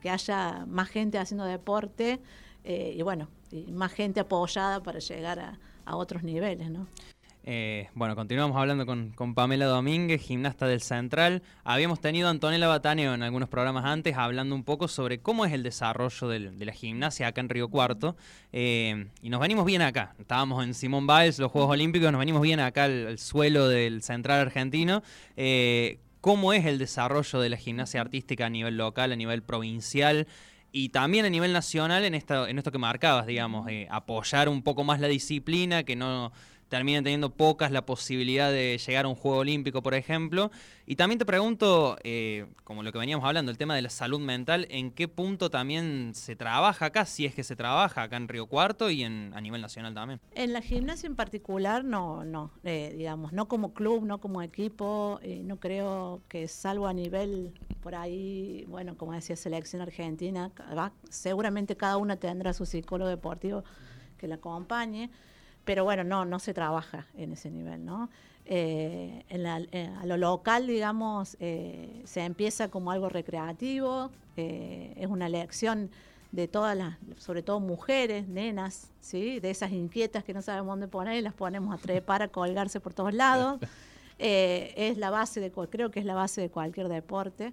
que, 0.01 0.11
haya 0.11 0.65
más 0.67 0.89
gente 0.89 1.19
haciendo 1.19 1.45
deporte 1.45 2.21
y 2.65 3.01
bueno, 3.03 3.29
más 3.73 3.93
gente 3.93 4.21
apoyada 4.21 4.83
para 4.83 4.99
llegar 4.99 5.39
a, 5.39 5.59
otros 5.93 6.23
niveles, 6.23 6.71
¿no? 6.71 6.87
Eh, 7.43 7.89
bueno, 7.95 8.15
continuamos 8.15 8.57
hablando 8.57 8.87
con, 8.87 9.35
Pamela 9.35 9.67
Domínguez, 9.67 10.23
gimnasta 10.23 10.69
del 10.69 10.83
Central. 10.83 11.43
Habíamos 11.65 12.01
tenido 12.01 12.29
a 12.29 12.31
Antonella 12.31 12.69
Bataneo 12.69 13.13
en 13.13 13.25
algunos 13.25 13.49
programas 13.49 13.87
antes 13.87 14.17
hablando 14.17 14.55
un 14.55 14.63
poco 14.63 14.87
sobre 14.87 15.19
cómo 15.19 15.45
es 15.45 15.53
el 15.53 15.65
desarrollo 15.65 16.29
de 16.29 16.65
la 16.65 16.73
gimnasia 16.73 17.27
acá 17.27 17.41
en 17.41 17.49
Río 17.49 17.69
Cuarto. 17.69 18.15
Eh, 18.53 19.07
y 19.21 19.31
nos 19.31 19.41
venimos 19.41 19.65
bien 19.65 19.83
acá. 19.83 20.15
Estábamos 20.21 20.63
en 20.63 20.75
Simón 20.75 21.09
Biles, 21.09 21.41
los 21.41 21.51
Juegos 21.51 21.73
Olímpicos, 21.73 22.13
nos 22.13 22.21
venimos 22.21 22.43
bien 22.43 22.61
acá 22.61 22.85
al, 22.85 23.19
suelo 23.19 23.67
del 23.67 24.03
Central 24.03 24.41
argentino. 24.41 25.03
Eh, 25.37 25.99
¿Cómo 26.21 26.53
es 26.53 26.67
el 26.67 26.79
desarrollo 26.79 27.41
de 27.41 27.49
la 27.49 27.57
gimnasia 27.57 28.01
artística 28.01 28.47
a 28.47 28.51
nivel 28.51 28.77
local, 28.77 29.13
a 29.13 29.17
nivel 29.17 29.43
provincial? 29.43 30.27
y 30.73 30.91
también 30.91 31.25
a 31.25 31.31
nivel 31.31 31.53
nacional 31.53 32.05
en 32.05 32.15
esto, 32.15 32.47
en 32.47 32.59
esto 32.59 32.71
que 32.71 32.79
marcabas, 32.79 33.27
digamos, 33.27 33.69
eh, 33.69 33.89
apoyar 33.91 34.49
un 34.49 34.63
poco 34.63 34.85
más 34.85 35.01
la 35.01 35.09
disciplina, 35.09 35.83
que 35.83 35.97
no 35.97 36.33
terminen 36.71 37.03
teniendo 37.03 37.31
pocas 37.31 37.73
la 37.73 37.85
posibilidad 37.85 38.51
de 38.51 38.79
llegar 38.79 39.05
a 39.05 39.09
un 39.09 39.17
Juego 39.17 39.39
Olímpico, 39.39 39.83
por 39.83 39.93
ejemplo. 39.93 40.53
Y 40.87 40.97
también 40.97 41.19
te 41.19 41.27
pregunto, 41.27 41.99
eh, 42.05 42.47
como 42.65 42.85
lo 42.85 42.93
que 42.93 42.99
veníamos 42.99 43.27
hablando, 43.27 43.51
el 43.51 43.59
tema 43.59 43.75
de 43.75 43.83
la 43.83 43.91
salud 43.91 44.21
mental, 44.21 44.67
¿en 44.71 44.93
qué 44.93 45.09
punto 45.09 45.51
también 45.51 46.13
se 46.15 46.37
trabaja 46.37 46.87
acá, 46.87 47.05
si 47.05 47.27
es 47.27 47.35
que 47.35 47.43
se 47.43 47.57
trabaja 47.57 48.05
acá 48.05 48.17
en 48.17 48.29
Río 48.29 48.47
Cuarto 48.47 48.89
y 48.89 49.03
en, 49.03 49.33
a 49.35 49.41
nivel 49.41 49.61
nacional 49.61 49.95
también? 49.95 50.21
En 50.33 50.53
la 50.53 50.63
gimnasia 50.63 51.09
en 51.09 51.17
particular, 51.17 51.85
no, 51.85 52.25
no, 52.25 52.53
eh, 52.63 52.95
digamos, 52.97 53.33
no 53.33 53.49
como 53.49 53.75
club, 53.75 54.05
no 54.05 54.19
como 54.19 54.41
equipo, 54.41 55.19
eh, 55.23 55.43
no 55.45 55.59
creo 55.59 56.23
que 56.29 56.47
salvo 56.47 56.87
a 56.87 56.93
nivel 56.93 57.53
por 57.83 57.97
ahí, 57.97 58.65
bueno, 58.69 58.97
como 58.97 59.13
decía, 59.13 59.35
selección 59.35 59.83
argentina, 59.83 60.53
seguramente 61.09 61.77
cada 61.77 61.97
una 61.97 62.17
tendrá 62.17 62.53
su 62.53 62.65
psicólogo 62.65 63.11
deportivo 63.11 63.65
que 64.19 64.29
la 64.29 64.37
acompañe 64.37 65.11
pero 65.65 65.85
bueno, 65.85 66.05
no, 66.05 66.25
no 66.25 66.39
se 66.39 66.55
trabaja 66.55 67.07
en 67.17 67.33
ese 67.33 67.51
nivel, 67.51 67.85
¿no? 67.85 68.09
Eh, 68.53 69.25
eh, 69.29 69.91
a 70.01 70.07
lo 70.07 70.17
local, 70.17 70.67
digamos, 70.67 71.37
eh, 71.39 72.03
se 72.05 72.23
empieza 72.23 72.69
como 72.69 72.91
algo 72.91 73.09
recreativo, 73.09 74.11
es 74.37 75.07
una 75.07 75.29
lección 75.29 75.91
de 76.33 76.49
todas 76.49 76.75
las, 76.75 76.97
sobre 77.19 77.43
todo 77.43 77.61
mujeres, 77.61 78.27
nenas, 78.27 78.91
¿sí? 79.01 79.39
De 79.39 79.51
esas 79.51 79.71
inquietas 79.71 80.25
que 80.25 80.33
no 80.33 80.41
sabemos 80.41 80.73
dónde 80.73 80.89
poner 80.89 81.17
y 81.17 81.21
las 81.21 81.35
ponemos 81.35 81.75
a 81.75 81.79
trepar, 81.79 82.23
a 82.23 82.29
colgarse 82.29 82.81
por 82.81 82.95
todos 82.95 83.13
lados. 83.13 83.61
es 84.19 84.97
la 84.97 85.11
base 85.11 85.41
de, 85.41 85.53
creo 85.53 85.91
que 85.91 86.01
es 86.01 86.07
la 86.07 86.15
base 86.15 86.41
de 86.41 86.49
cualquier 86.49 86.89
deporte. 86.89 87.53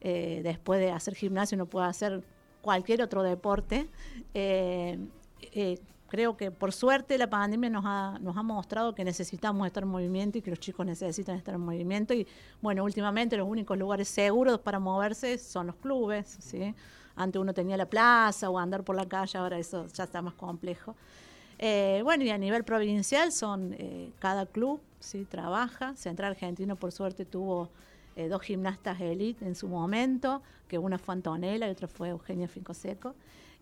después 0.00 0.80
de 0.80 0.90
hacer 0.90 1.14
gimnasio 1.14 1.54
uno 1.54 1.66
puede 1.66 1.86
hacer 1.86 2.22
cualquier 2.62 3.02
otro 3.02 3.22
deporte 3.22 3.88
creo 6.12 6.36
que 6.36 6.50
por 6.50 6.74
suerte 6.74 7.16
la 7.16 7.30
pandemia 7.30 7.70
nos 7.70 7.84
ha, 7.86 8.18
nos 8.20 8.36
ha 8.36 8.42
mostrado 8.42 8.94
que 8.94 9.02
necesitamos 9.02 9.66
estar 9.66 9.82
en 9.82 9.88
movimiento 9.88 10.36
y 10.36 10.42
que 10.42 10.50
los 10.50 10.60
chicos 10.60 10.84
necesitan 10.84 11.36
estar 11.36 11.54
en 11.54 11.62
movimiento. 11.62 12.12
Y 12.12 12.26
bueno, 12.60 12.84
últimamente 12.84 13.34
los 13.38 13.48
únicos 13.48 13.78
lugares 13.78 14.08
seguros 14.08 14.58
para 14.58 14.78
moverse 14.78 15.38
son 15.38 15.68
los 15.68 15.76
clubes. 15.76 16.36
¿sí? 16.38 16.74
Antes 17.16 17.40
uno 17.40 17.54
tenía 17.54 17.78
la 17.78 17.86
plaza 17.86 18.50
o 18.50 18.58
andar 18.58 18.84
por 18.84 18.94
la 18.94 19.08
calle, 19.08 19.38
ahora 19.38 19.58
eso 19.58 19.86
ya 19.86 20.04
está 20.04 20.20
más 20.20 20.34
complejo. 20.34 20.94
Eh, 21.58 22.02
bueno, 22.04 22.24
y 22.24 22.28
a 22.28 22.36
nivel 22.36 22.62
provincial 22.62 23.32
son 23.32 23.74
eh, 23.78 24.12
cada 24.18 24.44
club, 24.44 24.82
¿sí? 25.00 25.24
trabaja. 25.24 25.96
Central 25.96 26.32
Argentino, 26.32 26.76
por 26.76 26.92
suerte, 26.92 27.24
tuvo 27.24 27.70
eh, 28.16 28.28
dos 28.28 28.42
gimnastas 28.42 29.00
elite 29.00 29.44
en 29.44 29.54
su 29.54 29.68
momento, 29.68 30.42
que 30.68 30.78
una 30.78 30.98
fue 30.98 31.14
Antonella 31.14 31.68
y 31.68 31.70
otra 31.70 31.88
fue 31.88 32.10
Eugenia 32.10 32.48
Fincoseco. 32.48 33.14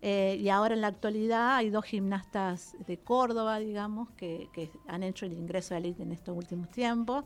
Eh, 0.02 0.38
y 0.40 0.48
ahora 0.48 0.74
en 0.74 0.80
la 0.80 0.86
actualidad 0.86 1.56
hay 1.56 1.70
dos 1.70 1.84
gimnastas 1.84 2.74
de 2.86 2.98
Córdoba, 2.98 3.58
digamos, 3.58 4.08
que, 4.16 4.48
han 4.88 5.02
hecho 5.02 5.26
el 5.26 5.32
ingreso 5.32 5.74
a 5.74 5.78
élite 5.78 6.02
en 6.02 6.12
estos 6.12 6.36
últimos 6.36 6.70
tiempos. 6.70 7.24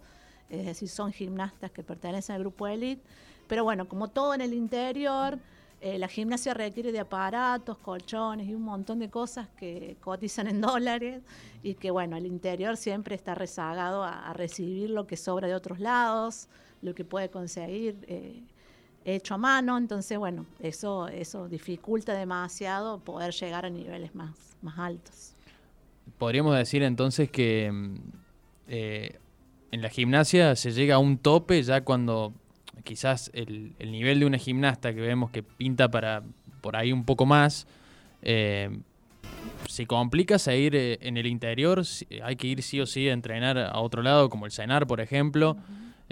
Es 0.51 0.67
decir, 0.67 0.89
son 0.89 1.13
gimnastas 1.13 1.71
que 1.71 1.83
pertenecen 1.83 2.37
al 2.37 2.41
grupo 2.43 2.67
élite. 2.67 3.03
Pero 3.47 3.65
bueno, 3.65 3.89
como 3.89 4.09
todo 4.09 4.35
en 4.35 4.41
el 4.41 4.53
interior, 4.53 5.39
eh, 5.85 5.99
la 5.99 6.09
gimnasia 6.09 6.55
requiere 6.55 6.93
de 6.93 7.01
aparatos, 7.01 7.77
colchones 7.77 8.49
y 8.49 8.55
un 8.55 8.63
montón 8.63 9.01
de 9.01 9.11
cosas 9.11 9.49
que 9.51 9.99
cotizan 10.01 10.47
en 10.47 10.61
dólares 10.63 11.23
y 11.63 11.75
que 11.75 11.91
bueno, 11.91 12.17
el 12.17 12.25
interior 12.25 12.79
siempre 12.79 13.15
está 13.15 13.35
rezagado 13.35 14.03
a, 14.03 14.33
recibir 14.33 14.89
lo 14.89 15.07
que 15.07 15.19
sobra 15.19 15.47
de 15.47 15.55
otros 15.55 15.81
lados, 15.81 16.49
lo 16.85 16.95
que 16.95 17.05
puede 17.05 17.31
conseguir. 17.31 17.97
Eh, 18.07 18.43
hecho 19.05 19.35
a 19.35 19.39
mano, 19.39 19.77
entonces 19.77 20.19
bueno, 20.19 20.47
eso, 20.61 21.09
eso 21.09 21.49
dificulta 21.49 22.15
demasiado 22.15 23.01
poder 23.01 23.33
llegar 23.35 23.67
a 23.67 23.71
niveles 23.71 24.15
más, 24.15 24.31
más 24.63 24.79
altos. 24.79 25.35
Podríamos 26.19 26.57
decir 26.57 26.83
entonces 26.83 27.31
que 27.31 27.71
mm, 27.73 27.97
eh, 28.69 29.19
en 29.73 29.83
la 29.83 29.89
gimnasia 29.89 30.55
se 30.57 30.71
llega 30.73 30.97
a 30.97 30.99
un 30.99 31.19
tope 31.19 31.63
ya 31.63 31.83
cuando 31.83 32.33
quizás 32.85 33.31
el, 33.35 33.75
nivel 33.79 34.21
de 34.21 34.27
una 34.27 34.39
gimnasta 34.39 34.95
que 34.95 35.01
vemos 35.01 35.31
que 35.31 35.43
pinta 35.43 35.91
para 35.91 36.23
por 36.61 36.77
ahí 36.77 36.93
un 36.93 37.05
poco 37.05 37.27
más, 37.27 37.67
eh, 38.23 38.71
se 39.69 39.87
complica 39.87 40.39
seguir 40.39 40.75
en 40.75 41.17
el 41.17 41.27
interior, 41.27 41.83
hay 42.23 42.37
que 42.37 42.47
ir 42.47 42.63
sí 42.63 42.81
o 42.81 42.87
sí 42.87 43.09
a 43.09 43.13
entrenar 43.13 43.59
a 43.59 43.79
otro 43.81 44.03
lado, 44.03 44.31
como 44.31 44.47
el 44.47 44.53
cenar, 44.53 44.87
por 44.87 45.01
ejemplo. 45.01 45.59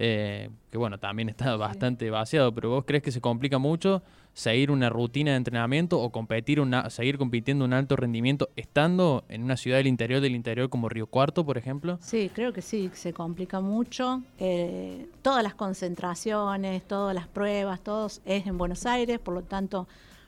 Eh, 0.04 0.50
que 0.68 0.78
bueno, 0.78 0.98
también 0.98 1.28
está 1.28 1.54
bastante 1.56 2.10
vaciado, 2.10 2.52
pero 2.52 2.70
vos 2.70 2.84
crees 2.84 3.04
que 3.04 3.12
se 3.12 3.20
complica 3.20 3.58
mucho 3.58 4.02
seguir 4.32 4.72
una 4.72 4.90
rutina 4.90 5.30
de 5.30 5.36
entrenamiento 5.36 6.00
o 6.00 6.10
competir 6.10 6.58
una, 6.58 6.90
seguir 6.90 7.18
compitiendo 7.18 7.64
un 7.64 7.72
alto 7.72 7.94
rendimiento 7.94 8.48
estando 8.56 9.22
en 9.28 9.44
una 9.44 9.56
ciudad 9.56 9.76
del 9.76 9.86
interior 9.86 10.20
del 10.20 10.34
interior 10.34 10.68
como 10.68 10.88
Río 10.88 11.06
Cuarto, 11.06 11.46
por 11.46 11.56
ejemplo? 11.56 11.98
Sí, 12.00 12.32
creo 12.34 12.52
que 12.52 12.62
sí, 12.62 12.90
se 12.94 13.12
complica 13.12 13.60
mucho. 13.60 14.24
Eh, 14.40 15.06
todas 15.22 15.44
las 15.44 15.54
concentraciones, 15.54 16.82
todas 16.88 17.14
las 17.14 17.28
pruebas, 17.28 17.80
todos 17.80 18.22
es 18.24 18.44
en 18.48 18.58
Buenos 18.58 18.86
Aires, 18.86 19.20
por 19.20 19.34
lo 19.34 19.42
tanto 19.42 19.86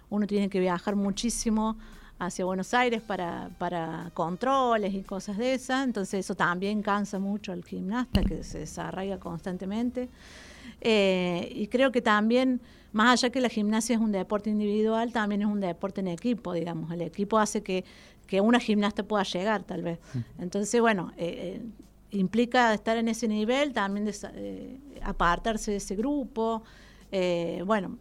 uno 0.09 0.29
tiene 0.29 0.49
que 0.49 0.61
viajar 0.61 0.95
muchísimo 0.95 1.77
hacia 2.19 2.45
Buenos 2.45 2.73
Aires 2.75 3.03
para, 3.03 3.51
para 3.59 4.11
controles 4.15 4.95
y 4.95 5.03
cosas 5.03 5.37
de 5.37 5.55
esas, 5.55 5.85
entonces 5.85 6.21
eso 6.21 6.35
también 6.35 6.83
cansa 6.83 7.19
mucho 7.19 7.53
al 7.53 7.65
gimnasta 7.65 8.23
que 8.23 8.45
se 8.45 8.61
desarraiga 8.61 9.19
constantemente. 9.19 10.09
Eh, 10.81 11.51
y 11.55 11.67
creo 11.69 11.91
que 11.91 12.01
también, 12.01 12.61
más 12.93 13.13
allá 13.13 13.31
que 13.31 13.41
la 13.41 13.49
gimnasia 13.49 13.95
es 13.95 14.01
un 14.01 14.13
deporte 14.13 14.51
individual, 14.51 15.13
también 15.13 15.43
es 15.43 15.49
un 15.49 15.61
deporte 15.61 16.01
en 16.01 16.09
equipo, 16.09 16.53
digamos. 16.53 16.91
El 16.93 17.03
equipo 17.03 17.39
hace 17.39 17.63
que, 17.63 17.85
que 18.27 18.41
una 18.41 18.61
gimnasta 18.61 19.03
pueda 19.03 19.25
llegar, 19.25 19.65
tal 19.65 19.83
vez. 19.83 19.99
Mm. 20.13 20.43
Entonces, 20.43 20.81
bueno, 20.81 21.13
eh, 21.17 21.61
eh, 21.61 22.17
implica 22.17 22.73
estar 22.73 22.97
en 22.97 23.09
ese 23.09 23.27
nivel, 23.27 23.73
también 23.73 24.11
apartarse 25.03 25.73
de 25.73 25.79
ese 25.79 25.97
grupo. 25.97 26.63
bueno, 27.65 27.99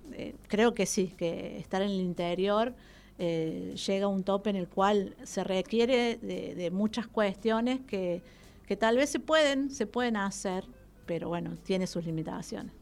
creo 0.47 0.73
que 0.73 0.85
sí, 0.85 1.13
que 1.17 1.57
estar 1.57 1.81
en 1.81 1.89
el 1.89 2.01
interior 2.01 2.75
llega 3.17 4.05
a 4.05 4.07
un 4.07 4.23
tope 4.23 4.49
en 4.49 4.55
el 4.55 4.67
cual 4.67 5.15
se 5.23 5.43
requiere 5.43 6.17
de, 6.17 6.55
de 6.55 6.71
muchas 6.71 7.07
cuestiones 7.07 7.79
que, 7.87 8.21
que 8.65 8.75
tal 8.75 8.97
vez 8.97 9.09
se 9.09 9.19
pueden, 9.19 9.69
se 9.69 9.85
pueden 9.87 10.17
hacer 10.17 10.65
pero 11.05 11.29
bueno, 11.29 11.57
tiene 11.63 11.87
sus 11.87 12.05
limitaciones. 12.05 12.73